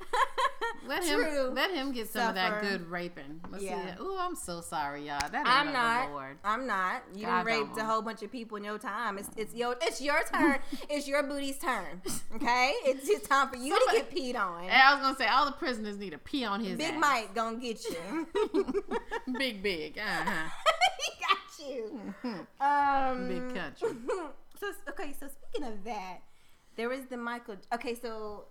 [0.87, 2.77] Let him let him get some of that Suffer.
[2.77, 3.39] good raping.
[3.51, 3.95] Let's Yeah.
[3.95, 4.01] see.
[4.01, 5.19] Ooh, I'm so sorry, y'all.
[5.19, 6.07] That ain't I'm of not.
[6.07, 6.37] the Lord.
[6.43, 7.03] I'm not.
[7.13, 7.79] You God done raped don't.
[7.85, 9.19] a whole bunch of people in your time.
[9.19, 10.57] It's it's your it's your turn.
[10.89, 12.01] it's your booty's turn.
[12.35, 14.63] Okay, it's it's time for you Somebody- to get peed on.
[14.63, 16.99] And I was gonna say all the prisoners need to pee on his Big ass.
[16.99, 18.75] Mike gonna get you.
[19.37, 19.99] big big.
[19.99, 20.49] Uh-huh.
[20.99, 22.01] he got you.
[22.59, 23.97] Um, Big country.
[24.61, 26.19] So okay, so speaking of that,
[26.77, 27.57] there is the Michael.
[27.73, 28.45] Okay, so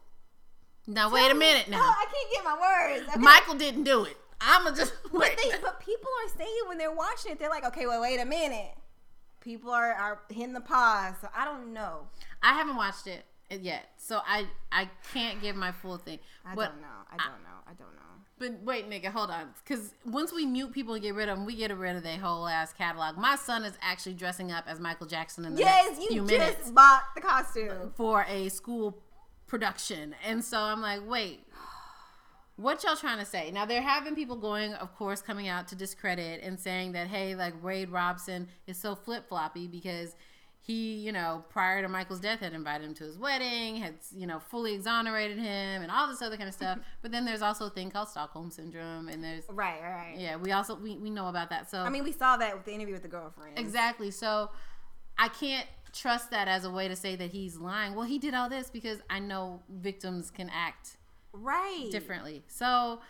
[0.89, 1.79] Now wait a minute Oh, now.
[1.79, 3.09] I can't get my words.
[3.09, 3.21] Okay.
[3.21, 4.17] Michael didn't do it.
[4.41, 7.87] I'ma just But, they, but people are saying when they're watching it, they're like, okay,
[7.87, 8.73] well, wait a minute.
[9.41, 11.15] People are, are hitting the pause.
[11.21, 12.09] So I don't know.
[12.43, 16.19] I haven't watched it yet, so I I can't give my full thing.
[16.45, 16.87] I but don't know.
[17.11, 17.59] I don't know.
[17.67, 18.01] I don't know.
[18.39, 19.49] But wait, nigga, hold on.
[19.63, 22.17] Because once we mute people and get rid of them, we get rid of their
[22.19, 23.19] whole ass catalog.
[23.19, 26.27] My son is actually dressing up as Michael Jackson in the Yes, next few you
[26.27, 27.93] just minutes bought the costume.
[27.97, 29.03] for a school
[29.47, 30.15] production.
[30.27, 31.41] And so I'm like, wait,
[32.57, 33.51] what y'all trying to say?
[33.51, 37.35] Now, they're having people going, of course, coming out to discredit and saying that, hey,
[37.35, 40.15] like Wade Robson is so flip floppy because
[40.63, 44.27] he, you know, prior to Michael's death, had invited him to his wedding, had, you
[44.27, 46.79] know, fully exonerated him and all this other kind of stuff.
[47.03, 49.09] but then there's also a thing called Stockholm Syndrome.
[49.09, 50.15] And there's, Right, right.
[50.19, 51.71] yeah, we also, we, we know about that.
[51.71, 53.59] So, I mean, we saw that with the interview with the girlfriend.
[53.59, 54.11] Exactly.
[54.11, 54.51] So
[55.19, 57.95] I can't trust that as a way to say that he's lying.
[57.95, 60.99] Well, he did all this because I know victims can act
[61.33, 61.89] Right.
[61.91, 62.45] differently.
[62.49, 63.01] So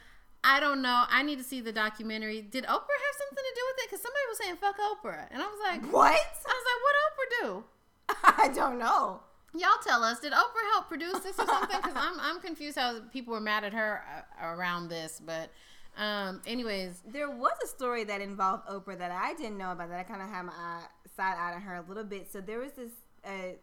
[0.42, 1.04] I don't know.
[1.08, 2.40] I need to see the documentary.
[2.40, 3.90] Did Oprah have something to do with it?
[3.90, 6.12] Because somebody was saying fuck Oprah, and I was like, What?
[6.12, 7.64] I was like, what Oprah do?
[8.42, 9.20] I don't know.
[9.52, 10.20] Y'all tell us.
[10.20, 11.76] Did Oprah help produce this or something?
[11.76, 14.02] Because I'm I'm confused how people were mad at her
[14.40, 15.20] uh, around this.
[15.24, 15.50] But
[15.96, 19.98] um, anyways, There was a story that involved Oprah that I didn't know about that
[19.98, 20.84] I kind of had my eye,
[21.16, 22.30] side eye on her a little bit.
[22.30, 22.92] So there was this
[23.24, 23.56] uh,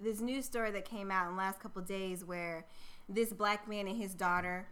[0.00, 2.66] this news story that came out in the last couple days where
[3.08, 4.66] this black man and his daughter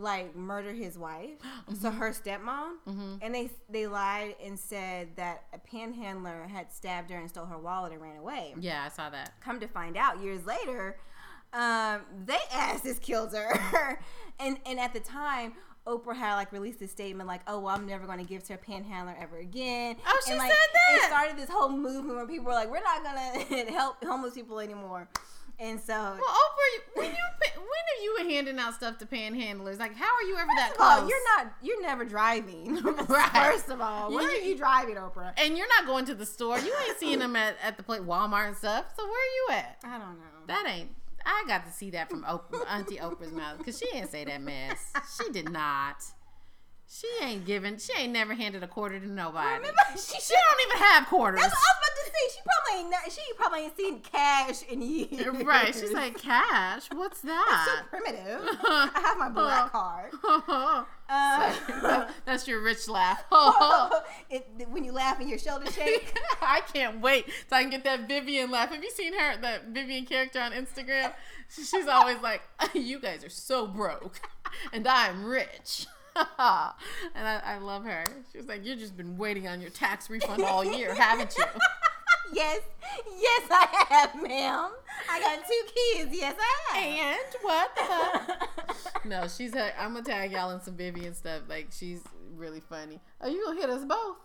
[0.00, 1.30] like murdered his wife,
[1.80, 2.76] so her stepmom,
[3.22, 7.58] and they they lied and said that a panhandler had stabbed her and stole her
[7.58, 8.54] wallet and ran away.
[8.58, 9.32] yeah, I saw that.
[9.40, 10.96] Come to find out, years later,
[11.52, 14.00] um, they asses killed her,
[14.40, 15.54] and and at the time.
[15.86, 18.54] Oprah had like released a statement like, "Oh, well, I'm never going to give to
[18.54, 20.94] a panhandler ever again." Oh, she and, like, said that?
[20.96, 24.34] It started this whole movement where people were like, "We're not going to help homeless
[24.34, 25.08] people anymore,"
[25.60, 27.24] and so Well, Oprah, when you
[27.56, 29.78] when are you handing out stuff to panhandlers?
[29.78, 31.10] Like, how are you ever that of all, close?
[31.10, 32.80] you're not you're never driving.
[33.08, 33.30] Right.
[33.32, 35.32] First of all, where You- are you driving, Oprah?
[35.38, 36.58] and you're not going to the store.
[36.58, 38.86] You ain't seeing them at, at the plate Walmart and stuff.
[38.96, 39.78] So where are you at?
[39.84, 40.46] I don't know.
[40.46, 40.90] That ain't.
[41.26, 44.40] I got to see that from Oprah, Auntie Oprah's mouth because she didn't say that
[44.40, 44.92] mess.
[45.22, 45.96] She did not.
[46.92, 47.78] She ain't giving.
[47.78, 49.46] She ain't never handed a quarter to nobody.
[49.58, 51.40] Remember, she, She don't even have quarters.
[51.40, 52.34] That's what I was about to say.
[52.34, 52.90] She probably ain't.
[52.90, 55.44] not- She probably ain't seen cash in years.
[55.44, 55.72] Right?
[55.72, 56.88] She's like, cash.
[56.92, 57.46] What's that?
[57.48, 57.84] That's that?
[57.84, 58.58] so primitive.
[58.64, 60.10] I have my black card.
[61.08, 63.22] Uh, That's your rich laugh.
[64.28, 66.12] it, when you laugh and your shoulders shake.
[66.42, 68.70] I can't wait till I can get that Vivian laugh.
[68.70, 71.12] Have you seen her, that Vivian character on Instagram?
[71.48, 72.42] She's always like,
[72.74, 74.20] "You guys are so broke,
[74.72, 75.86] and I'm rich."
[77.14, 78.04] and I, I love her.
[78.32, 81.44] She was like, "You've just been waiting on your tax refund all year, haven't you?"
[82.32, 82.60] yes,
[83.18, 84.70] yes, I have, ma'am.
[85.08, 86.16] I got two kids.
[86.16, 87.08] Yes, I have.
[87.08, 89.04] And what?
[89.04, 89.54] No, she's.
[89.54, 91.42] I'm gonna tag y'all in some Vivian stuff.
[91.48, 92.02] Like she's
[92.36, 93.00] really funny.
[93.20, 94.16] Are you gonna hit us both?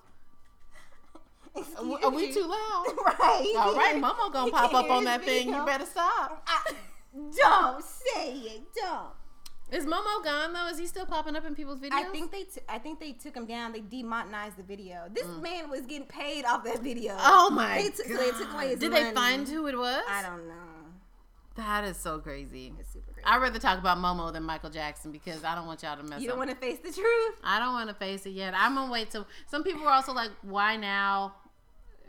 [1.56, 2.86] Are, are we too loud?
[3.06, 3.54] Right.
[3.58, 5.50] All right, Mama gonna pop up on that thing.
[5.50, 6.46] You better stop.
[6.48, 6.74] I,
[7.14, 8.62] don't say it.
[8.76, 9.14] Don't.
[9.76, 10.68] Is Momo gone though?
[10.68, 11.92] Is he still popping up in people's videos?
[11.92, 12.44] I think they.
[12.44, 13.74] T- I think they took him down.
[13.74, 15.10] They demonetized the video.
[15.14, 17.14] This man was getting paid off that video.
[17.14, 17.22] Mm.
[17.22, 20.04] Oh my They took, so they took away his Did they find who it was?
[20.10, 20.54] I don't know.
[21.56, 22.74] That is so crazy.
[22.80, 23.26] It's super crazy.
[23.26, 26.22] I'd rather talk about Momo than Michael Jackson because I don't want y'all to mess
[26.22, 27.36] you don't want to face the truth.
[27.44, 28.54] I don't want to face it yet.
[28.56, 29.28] I'm gonna wait till.
[29.48, 31.36] Some people are also like, "Why now?"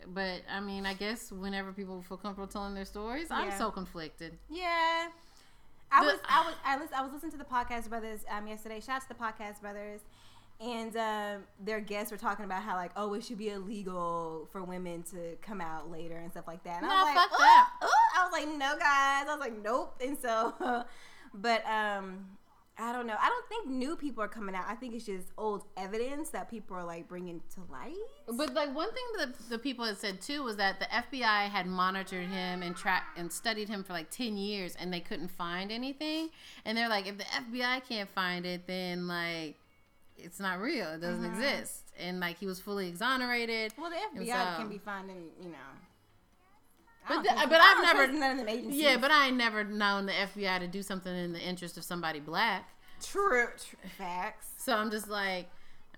[0.06, 4.38] But I mean, I guess whenever people feel comfortable telling their stories, I'm so conflicted.
[4.48, 5.08] Yeah.
[5.92, 8.46] I The- was I was I was I was listening to the podcast brothers um
[8.46, 8.80] yesterday.
[8.80, 10.00] Shout out to the podcast brothers.
[10.58, 14.64] And um, their guests were talking about how like, oh, it should be illegal for
[14.64, 16.82] women to come out later and stuff like that.
[16.82, 19.26] And I was like, fuck "Ooh, that." ooh." I was like, no, guys.
[19.28, 20.00] I was like, nope.
[20.02, 20.54] And so,
[21.34, 22.24] but um,
[22.78, 23.16] I don't know.
[23.18, 24.64] I don't think new people are coming out.
[24.68, 27.94] I think it's just old evidence that people are like bringing to light.
[28.26, 31.66] But like one thing that the people had said too was that the FBI had
[31.66, 35.72] monitored him and tracked and studied him for like ten years, and they couldn't find
[35.72, 36.28] anything.
[36.66, 39.56] And they're like, if the FBI can't find it, then like
[40.18, 40.88] it's not real.
[40.88, 41.42] It doesn't mm-hmm.
[41.42, 41.92] exist.
[41.98, 43.72] And like he was fully exonerated.
[43.78, 45.56] Well, the FBI so- can be finding, you know.
[47.08, 48.80] I But the- but I I've never- none of them agencies.
[48.82, 51.84] Yeah, but I ain't never known the FBI to do something in the interest of
[51.84, 52.68] somebody black.
[53.02, 54.48] True, true facts.
[54.56, 55.48] So I'm just like,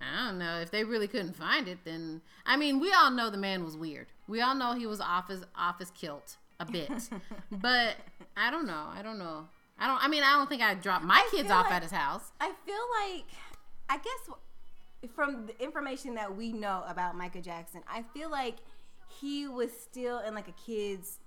[0.01, 0.59] I don't know.
[0.59, 3.75] If they really couldn't find it, then I mean, we all know the man was
[3.75, 4.07] weird.
[4.27, 7.09] We all know he was off his off his kilt a bit,
[7.51, 7.95] but
[8.37, 8.87] I don't know.
[8.93, 9.47] I don't know.
[9.79, 10.03] I don't.
[10.03, 12.31] I mean, I don't think I'd drop my I kids off like- at his house.
[12.39, 13.25] I feel like,
[13.89, 18.57] I guess from the information that we know about Michael Jackson, I feel like
[19.09, 21.19] he was still in like a kid's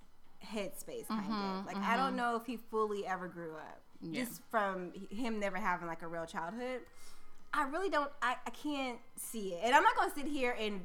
[0.44, 1.26] headspace, kind of.
[1.26, 2.16] Mm-hmm, like I don't mm-hmm.
[2.16, 4.24] know if he fully ever grew up, Yeah.
[4.24, 6.80] just from him never having like a real childhood.
[7.54, 8.10] I really don't.
[8.22, 10.80] I, I can't see it, and I'm not gonna sit here and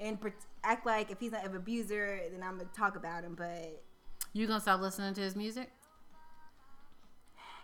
[0.00, 0.18] and
[0.64, 3.34] act like if he's an abuser, then I'm gonna talk about him.
[3.36, 3.82] But
[4.32, 5.70] You gonna stop listening to his music?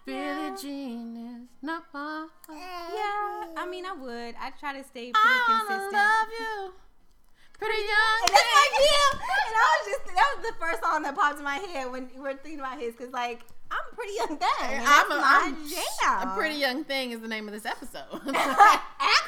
[0.06, 0.50] Yeah.
[0.50, 2.26] Billie Jean is not my.
[2.50, 4.34] yeah, I mean, I would.
[4.38, 5.92] I try to stay pretty I consistent.
[5.92, 6.72] love you.
[7.64, 8.20] Pretty young.
[8.28, 9.24] And that's.
[9.46, 12.10] And I was just that was the first song that popped in my head when
[12.14, 13.40] we were thinking about his, because like
[13.70, 14.82] I'm pretty young thing.
[14.86, 16.28] I'm a, I'm jam.
[16.28, 18.20] a pretty young thing is the name of this episode.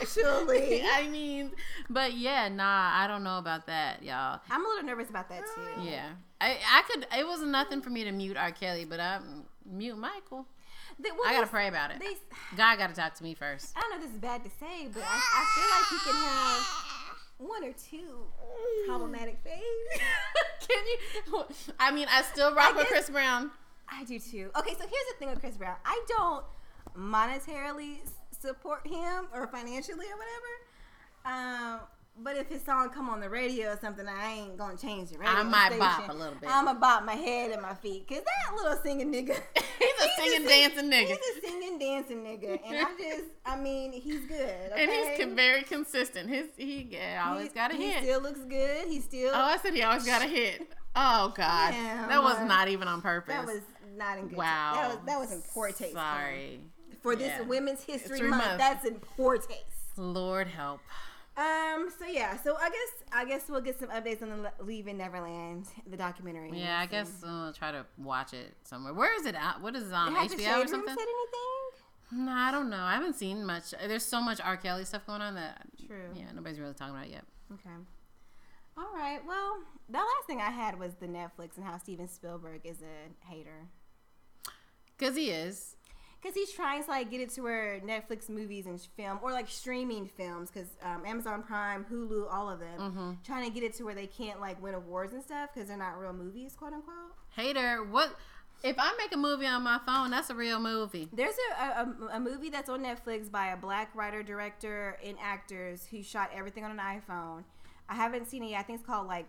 [0.00, 1.52] Actually, I mean,
[1.90, 4.40] but yeah, nah, I don't know about that, y'all.
[4.50, 5.82] I'm a little nervous about that too.
[5.82, 6.10] Yeah,
[6.40, 7.06] I I could.
[7.18, 8.52] It was nothing for me to mute R.
[8.52, 9.20] Kelly, but I
[9.64, 10.46] mute Michael.
[10.98, 12.00] They- well, I gotta pray about it.
[12.00, 12.16] They,
[12.56, 13.74] God got to talk to me first.
[13.76, 15.98] I don't know if this is bad to say, but I, I feel like you
[16.04, 16.95] can have
[17.38, 18.26] one or two
[18.86, 20.00] problematic faves.
[20.66, 21.44] Can you?
[21.78, 23.50] I mean, I still rock I with Chris Brown.
[23.88, 24.50] I do too.
[24.58, 25.76] Okay, so here's the thing with Chris Brown.
[25.84, 26.44] I don't
[26.96, 27.98] monetarily
[28.40, 30.52] support him or financially or whatever.
[31.24, 31.80] Um,
[32.22, 35.18] but if his song come on the radio or something, I ain't gonna change the
[35.18, 35.78] radio I might station.
[35.80, 36.48] bop a little bit.
[36.50, 39.36] I'ma bop my head and my feet, cause that little singing nigga.
[39.78, 41.06] He's a singing, dancing nigga.
[41.08, 44.72] He's a singing, dancing nigga, and I just, I mean, he's good.
[44.76, 46.28] And he's con- very consistent.
[46.30, 47.96] His he yeah, always He- got a he hit.
[48.00, 48.88] He still looks good.
[48.88, 49.32] He still.
[49.34, 50.62] oh, I said he always got a hit.
[50.94, 53.34] Oh God, Yeah, that was not even on purpose.
[53.34, 53.60] that was
[53.96, 54.38] not in good.
[54.38, 54.72] wow.
[54.74, 55.92] That was that was in poor taste.
[55.92, 56.60] Sorry,
[57.02, 57.42] For this Yeah.
[57.42, 58.58] Women's History History Month, Month.
[58.58, 59.60] that's in poor taste.
[59.98, 60.80] Lord help.
[61.36, 61.90] Um.
[61.98, 62.36] So yeah.
[62.42, 65.96] So I guess I guess we'll get some updates on the Le- Leaving Neverland, the
[65.96, 66.50] documentary.
[66.58, 68.94] Yeah, I So- guess I'll try to watch it somewhere.
[68.94, 69.60] Where is it at?
[69.60, 70.94] What is it on the HBO or something?
[70.94, 72.24] said anything?
[72.26, 72.80] No, I don't know.
[72.82, 73.70] I haven't seen much.
[73.72, 74.56] There's so much R.
[74.56, 76.10] Kelly stuff going on that True.
[76.14, 77.24] yeah, nobody's really talking about it yet.
[77.52, 77.74] Okay.
[78.78, 79.20] All right.
[79.26, 79.58] Well,
[79.90, 83.66] that last thing I had was the Netflix and how Steven Spielberg is a hater.
[84.98, 85.75] Cause he is.
[86.20, 89.48] Because he's trying to like get it to where Netflix movies and film or like
[89.48, 93.10] streaming films, because um, Amazon Prime, Hulu, all of them, Mm-hmm.
[93.24, 95.76] trying to get it to where they can't like win awards and stuff because they're
[95.76, 96.94] not real movies, quote unquote.
[97.34, 97.84] Hater.
[97.84, 98.16] What?
[98.64, 101.08] If I make a movie on my phone, that's a real movie.
[101.12, 105.86] There's a, a, a movie that's on Netflix by a black writer, director, and actors
[105.90, 107.44] who shot everything on an iPhone.
[107.88, 108.60] I haven't seen it yet.
[108.60, 109.26] I think it's called like,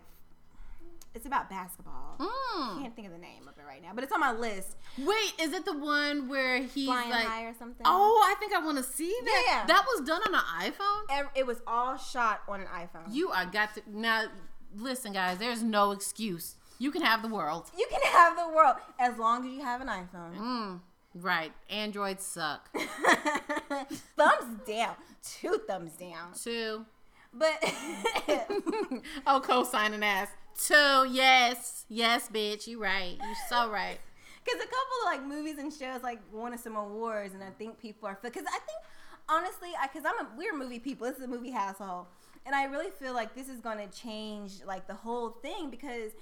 [1.14, 2.16] it's about basketball.
[2.18, 2.82] Mm.
[2.82, 4.76] Can't think of the name of it right now, but it's on my list.
[4.98, 7.26] Wait, is it the one where he's Flying like?
[7.26, 7.82] High or something.
[7.84, 9.44] Oh, I think I want to see that.
[9.46, 9.66] Yeah.
[9.66, 11.28] That was done on an iPhone.
[11.34, 13.12] It was all shot on an iPhone.
[13.12, 14.26] You are got to now.
[14.76, 15.38] Listen, guys.
[15.38, 16.56] There's no excuse.
[16.78, 17.70] You can have the world.
[17.76, 20.36] You can have the world as long as you have an iPhone.
[20.36, 20.80] Mm,
[21.14, 21.52] right.
[21.68, 22.68] Androids suck.
[24.16, 24.94] thumbs down.
[25.22, 26.32] Two thumbs down.
[26.40, 26.86] Two.
[27.32, 27.58] But
[29.26, 30.28] oh, co-signing ass.
[30.58, 31.06] Two.
[31.10, 31.86] Yes.
[31.88, 32.66] Yes, bitch.
[32.66, 33.16] You right.
[33.22, 33.98] You're so right.
[34.48, 37.50] because a couple of like movies and shows like won us some awards, and I
[37.50, 38.78] think people are because I think
[39.28, 41.06] honestly, I because I'm a, we're movie people.
[41.06, 42.06] This is a movie household,
[42.46, 46.12] and I really feel like this is going to change like the whole thing because.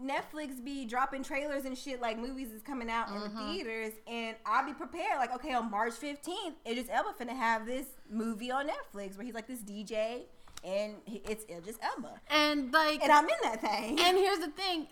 [0.00, 3.50] Netflix be dropping trailers and shit like movies is coming out in the mm-hmm.
[3.50, 5.18] theaters, and I'll be prepared.
[5.18, 9.34] Like, okay, on March fifteenth, Idris Elba finna have this movie on Netflix where he's
[9.34, 10.26] like this DJ,
[10.64, 13.98] and it's Idris Elba, And like, and I'm in that thing.
[14.00, 14.86] And here's the thing,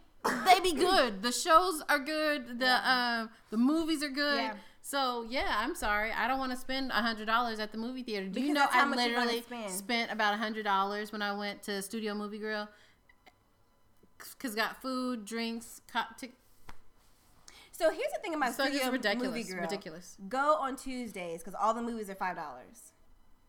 [0.44, 1.22] they be good.
[1.22, 2.58] The shows are good.
[2.58, 4.38] The um the movies are good.
[4.38, 4.54] Yeah.
[4.82, 6.12] So yeah, I'm sorry.
[6.12, 8.28] I don't want to spend a hundred dollars at the movie theater.
[8.28, 11.36] Do you know I much you're gonna literally spent about a hundred dollars when I
[11.36, 12.68] went to Studio Movie Grill?
[14.38, 15.80] Cause got food, drinks.
[17.72, 19.60] So here's the thing about So Studio ridiculous, Movie Grill.
[19.62, 20.16] ridiculous.
[20.28, 22.92] Go on Tuesdays because all the movies are five dollars.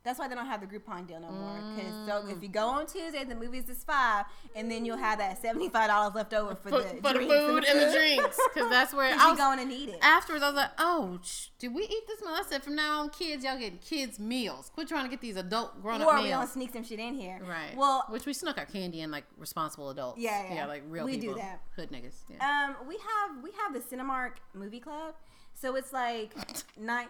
[0.07, 1.59] That's why they don't have the Groupon deal no more.
[1.75, 4.23] Because so if you go on Tuesday, the movies is five,
[4.55, 7.19] and then you'll have that seventy five dollars left over for, For, the for the
[7.19, 9.99] food and the drinks, because that's where I was, going to need it.
[10.01, 13.01] afterwards, I was like, "Oh, sh- did we eat this meal?" I said, "From now
[13.01, 14.71] on, kids, y'all getting kids meals.
[14.73, 17.13] Quit trying to get these adult grown up Or we gonna sneak some shit in
[17.13, 17.41] here.
[17.45, 17.75] Right.
[17.75, 20.21] Well, which we snuck our candy in like responsible adults.
[20.21, 20.67] Yeah, yeah.
[20.67, 21.63] like real We do that.
[21.75, 22.15] Hood niggas.
[22.29, 22.69] Yeah.
[22.79, 25.15] um, we have we have the Cinemark Movie Club.
[25.53, 26.31] So it's like
[26.79, 27.07] nine.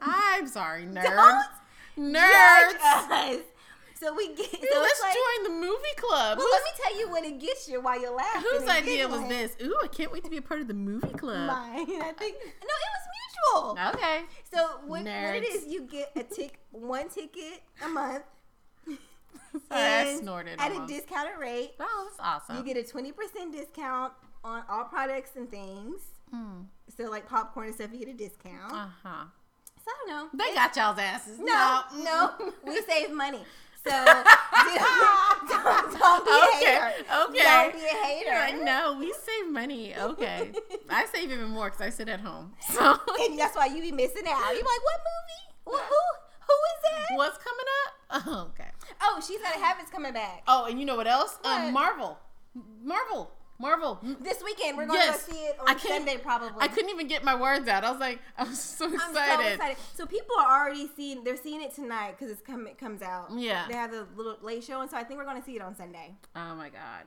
[0.00, 1.02] I'm sorry, nerds.
[1.04, 1.44] Don't
[1.98, 3.40] Nerds.
[3.98, 4.50] So we get.
[4.50, 6.36] So Let's like, join the movie club.
[6.38, 8.42] Well, Whose, let me tell you what it gets you while you're laughing.
[8.42, 9.56] whose idea was this?
[9.62, 11.48] Ooh, I can't wait to be a part of the movie club.
[11.48, 11.86] Mine.
[12.02, 13.78] I think no, it was mutual.
[13.94, 14.20] Okay.
[14.52, 18.24] So what, what it is, you get a tick, one ticket a month,
[19.70, 20.92] I snorted at almost.
[20.92, 21.72] a discounted rate.
[21.80, 22.56] Oh, that's awesome.
[22.58, 24.12] You get a twenty percent discount
[24.44, 26.00] on all products and things.
[26.30, 26.62] Hmm.
[26.94, 28.72] So like popcorn and stuff, you get a discount.
[28.72, 29.24] Uh huh.
[29.86, 30.28] So I don't know.
[30.44, 31.38] They got y'all's asses.
[31.38, 32.32] no, no,
[32.66, 33.40] we save money.
[33.84, 36.92] So don't, don't, don't be a hater.
[36.98, 37.42] okay.
[37.42, 38.30] Don't be a hater.
[38.30, 39.94] Like, no, we save money.
[39.96, 40.50] Okay.
[40.90, 42.52] I save even more because I sit at home.
[42.72, 44.52] So and that's why you be missing out.
[44.52, 45.54] You're like, what movie?
[45.66, 46.02] Who, who,
[46.48, 47.16] Who is that?
[47.16, 47.92] What's coming up?
[48.26, 48.70] Oh, okay.
[49.02, 50.42] Oh, she's got habits coming back.
[50.48, 51.38] Oh, and you know what else?
[51.42, 51.66] What?
[51.66, 52.18] Um, Marvel.
[52.82, 53.30] Marvel.
[53.58, 53.98] Marvel.
[54.20, 55.24] This weekend we're going Yes.
[55.24, 56.58] to go see it on Sunday probably.
[56.60, 57.84] I couldn't even get my words out.
[57.84, 59.16] I was like, I was so excited.
[59.16, 59.76] I'm so excited.
[59.94, 61.24] So people are already seeing.
[61.24, 62.66] They're seeing it tonight because it's come.
[62.66, 63.28] It comes out.
[63.34, 63.66] Yeah.
[63.68, 65.62] They have the little late show, and so I think we're going to see it
[65.62, 66.14] on Sunday.
[66.34, 67.04] Oh my god.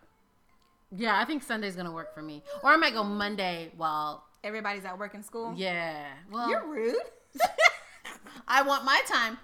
[0.96, 3.72] Yeah, I think Sunday's gonna work for me, or I might go Monday.
[3.78, 5.54] While Everybody's at work in school.
[5.56, 6.96] yeah, well, You're rude.
[8.48, 9.38] I want my time.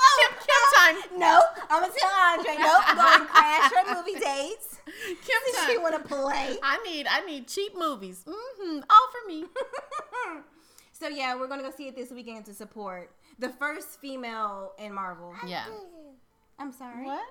[0.00, 0.62] Oh, Kim, Kim
[1.10, 1.18] time.
[1.18, 2.56] No, I'm gonna tell Andre.
[2.58, 4.76] Nope, going to crash her movie dates.
[5.06, 5.82] Kim She time.
[5.82, 6.56] want to play.
[6.62, 8.24] I need I need cheap movies.
[8.26, 8.80] Mm-hmm.
[8.88, 9.44] All for me.
[10.92, 14.92] so yeah, we're gonna go see it this weekend to support the first female in
[14.92, 15.34] Marvel.
[15.46, 15.64] Yeah.
[16.58, 17.04] I'm sorry.
[17.04, 17.24] What?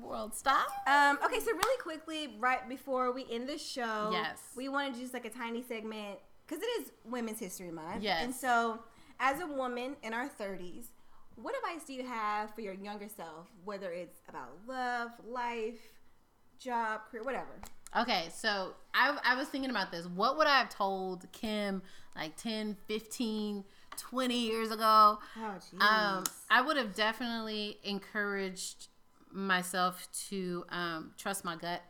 [0.00, 0.66] World stop.
[0.86, 4.40] Um, okay, so really quickly, right before we end the show, Yes.
[4.56, 8.02] we want to do just like a tiny segment because it is Women's History Month.
[8.02, 8.22] Yes.
[8.22, 8.80] And so,
[9.20, 10.86] as a woman in our 30s,
[11.36, 15.80] what advice do you have for your younger self, whether it's about love, life,
[16.58, 17.60] job, career, whatever?
[17.96, 20.06] Okay, so I, I was thinking about this.
[20.06, 21.82] What would I have told Kim
[22.16, 23.64] like 10, 15,
[23.96, 25.18] 20 years ago?
[25.38, 25.84] Oh.
[25.84, 28.88] Um, I would have definitely encouraged
[29.32, 31.82] myself to um, trust my gut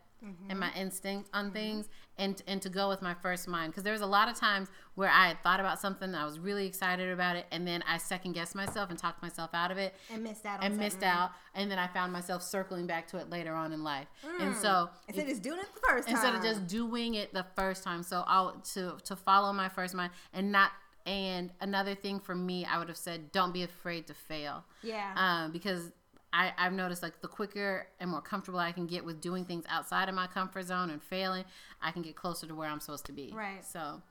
[0.48, 3.92] and my instinct on things and and to go with my first mind because there
[3.92, 6.66] was a lot of times where I had thought about something and I was really
[6.66, 9.94] excited about it and then I second guessed myself and talked myself out of it
[10.12, 13.16] and missed out on and missed out and then I found myself circling back to
[13.18, 14.06] it later on in life
[14.40, 16.14] and so Instead of just doing it the first time.
[16.16, 18.02] instead of just doing it the first time.
[18.02, 20.70] So I'll to to follow my first mind and not.
[21.06, 24.64] And another thing for me, I would have said, don't be afraid to fail.
[24.82, 25.12] Yeah.
[25.16, 25.92] Um, because
[26.34, 29.64] I, I've noticed like the quicker and more comfortable I can get with doing things
[29.68, 31.44] outside of my comfort zone and failing,
[31.80, 33.32] I can get closer to where I'm supposed to be.
[33.32, 33.64] Right.
[33.64, 34.02] So,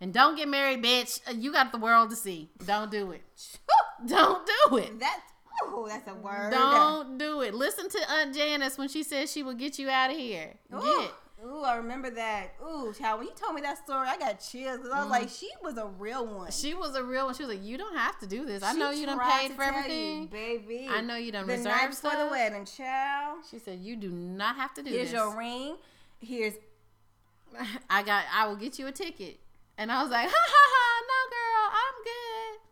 [0.00, 1.18] and don't get married, bitch.
[1.28, 2.50] Uh, You got the world to see.
[2.64, 3.22] Don't do it.
[4.06, 5.00] don't do it.
[5.00, 5.22] That's
[5.64, 6.52] oh, that's a word.
[6.52, 7.52] Don't do it.
[7.52, 10.54] Listen to Aunt Janice when she says she will get you out of here.
[10.72, 11.10] Ooh, Get.
[11.44, 12.54] Ooh, I remember that.
[12.62, 15.28] Ooh, child, when you told me that story, I got chills because I was like,
[15.28, 15.40] mm.
[15.40, 16.50] she was a real one.
[16.50, 17.34] She was a real one.
[17.34, 18.62] She was like, "You don't have to do this.
[18.62, 20.22] I She know you done paid to for everything.
[20.22, 20.88] you, baby.
[20.90, 23.44] I know you done the reserved night before the wedding, child.
[23.50, 25.20] She said, "You do not have to do Here's this.
[25.20, 25.76] Here's your ring.
[26.20, 26.54] Here's
[27.90, 28.24] I got.
[28.32, 29.40] I will get you a ticket."
[29.78, 31.02] And I was like, "Ha ha ha!
[31.08, 32.71] No, girl, I'm good."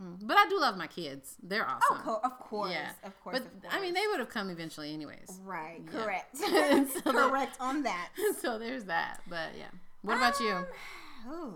[0.00, 1.36] Mm, But I do love my kids.
[1.42, 2.02] They're oh, awesome.
[2.04, 3.38] co- of course, yeah, of course.
[3.38, 5.38] But of I mean, they would have come eventually, anyways.
[5.44, 5.90] right, Yeah.
[6.04, 8.08] correct, So that- correct on that.
[8.40, 9.20] so there's that.
[9.28, 9.68] But yeah,
[10.02, 10.52] what about you?
[10.52, 11.54] Um, ooh.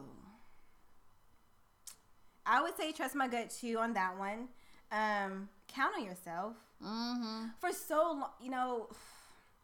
[2.45, 4.49] I would say trust my gut too on that one.
[4.93, 6.55] Um, count on yourself.
[6.85, 7.47] Mm-hmm.
[7.61, 8.89] For so long, you know,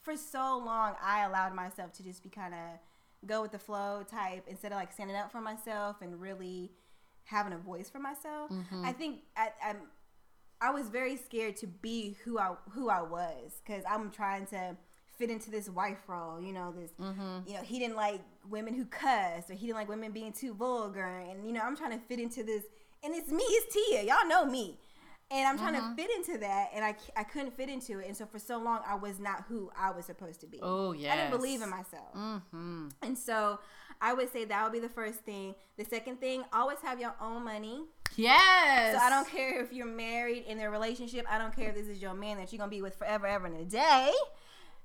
[0.01, 4.03] for so long, I allowed myself to just be kind of go with the flow
[4.11, 6.73] type instead of like standing up for myself and really
[7.25, 8.51] having a voice for myself.
[8.51, 8.85] Mm-hmm.
[8.85, 9.77] I think I, I'm.
[10.61, 14.77] I was very scared to be who I who I was because I'm trying to
[15.19, 16.41] fit into this wife role.
[16.41, 16.91] You know this.
[17.01, 17.49] Mm-hmm.
[17.49, 20.55] You know he didn't like women who cuss or he didn't like women being too
[20.55, 22.63] vulgar and you know I'm trying to fit into this
[23.03, 24.79] and it's me it's Tia y'all know me
[25.31, 25.97] and I'm trying Mm-hmm.
[25.97, 28.59] to fit into that and I, I couldn't fit into it and so for so
[28.59, 30.61] long I was not who I was supposed to be.
[30.63, 31.13] Oh yeah.
[31.13, 32.15] I didn't believe in myself.
[32.17, 32.89] Mm-hmm.
[33.03, 33.59] And so
[34.05, 35.55] I would say that would be the first thing.
[35.79, 37.85] The second thing, always have your own money.
[38.17, 38.97] Yes.
[38.97, 41.25] So I don't care if you're married in a relationship.
[41.31, 43.47] I don't care if this is your man that you're gonna be with forever, ever
[43.47, 44.13] and a day.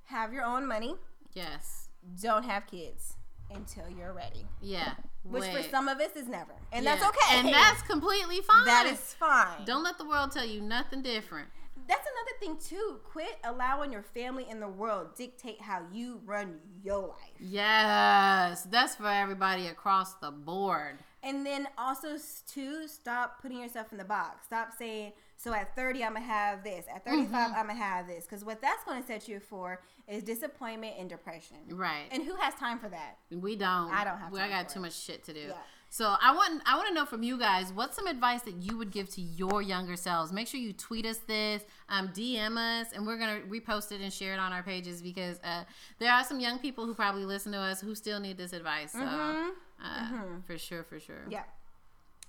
[0.05, 0.95] Have your own money.
[1.33, 1.89] Yes.
[2.21, 3.15] Don't have kids
[3.53, 4.45] until you're ready.
[4.61, 4.93] Yeah.
[5.23, 6.95] Which for some of us is never, and Yeah.
[6.95, 7.39] that's okay.
[7.39, 8.65] And that's completely fine.
[8.65, 9.65] that is fine.
[9.65, 11.49] Don't let the world tell you nothing different.
[11.87, 12.99] That's another thing too.
[13.03, 17.35] Quit allowing your family and the world dictate how you run your life.
[17.39, 20.97] Yes, that's for everybody across the board.
[21.23, 22.17] And then also
[22.47, 24.45] too, stop putting yourself in the box.
[24.45, 26.85] Stop saying, "So at 30, I'm gonna have this.
[26.93, 27.55] At 35, mm-hmm.
[27.59, 31.57] I'm gonna have this." Because what that's gonna set you for is disappointment and depression.
[31.71, 32.05] Right.
[32.11, 33.17] And who has time for that?
[33.31, 33.91] we don't.
[33.91, 34.83] I don't have We, I got too it.
[34.83, 35.39] much shit to do.
[35.39, 35.53] Yeah.
[35.89, 38.77] So I want I want to know from you guys what's some advice that you
[38.77, 40.31] would give to your younger selves.
[40.33, 44.11] Make sure you tweet us this, um, DM us, and we're gonna repost it and
[44.11, 45.63] share it on our pages because uh,
[45.99, 48.91] there are some young people who probably listen to us who still need this advice.
[48.91, 49.51] So Mhm.
[49.83, 50.07] uh,
[50.45, 51.23] for sure, for sure.
[51.29, 51.43] Yeah.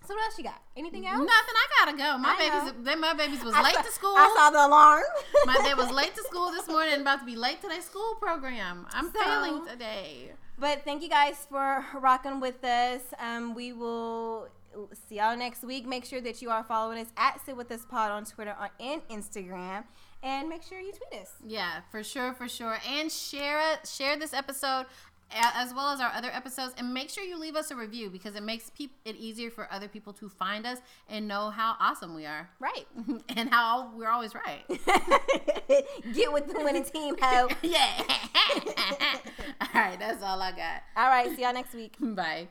[0.06, 0.62] So what else you got?
[0.76, 1.18] Anything else?
[1.18, 1.30] Nothing.
[1.56, 2.16] I gotta go.
[2.18, 2.84] My I babies.
[2.84, 4.14] They, my babies was I late saw- to school.
[4.16, 5.02] I saw the alarm.
[5.46, 8.14] My dad was late to school this morning about to be late to their school
[8.20, 8.86] program.
[8.92, 10.32] I'm So- failing today.
[10.61, 13.02] But thank you guys for rocking with us.
[13.20, 14.48] Um, we will
[14.92, 15.86] see y'all next week.
[15.86, 19.06] Make sure that you are following us at Sit With Us Pod on Twitter and
[19.09, 19.84] Instagram.
[20.20, 21.30] And make sure you tweet us.
[21.46, 22.78] Yeah, for sure, for sure.
[22.88, 24.86] And share share this episode
[25.31, 26.74] as well as our other episodes.
[26.76, 29.70] And make sure you leave us a review because it makes peop- it easier for
[29.72, 32.49] other people to find us and know how awesome we are.
[32.61, 32.87] Right.
[33.37, 34.64] and how we're always right.
[36.14, 37.49] Get with the winning team, ho.
[37.62, 38.03] yeah.
[39.61, 40.83] all right, that's all I got.
[40.97, 41.35] All right.
[41.35, 41.95] See y'all next week.
[42.01, 42.49] Bye.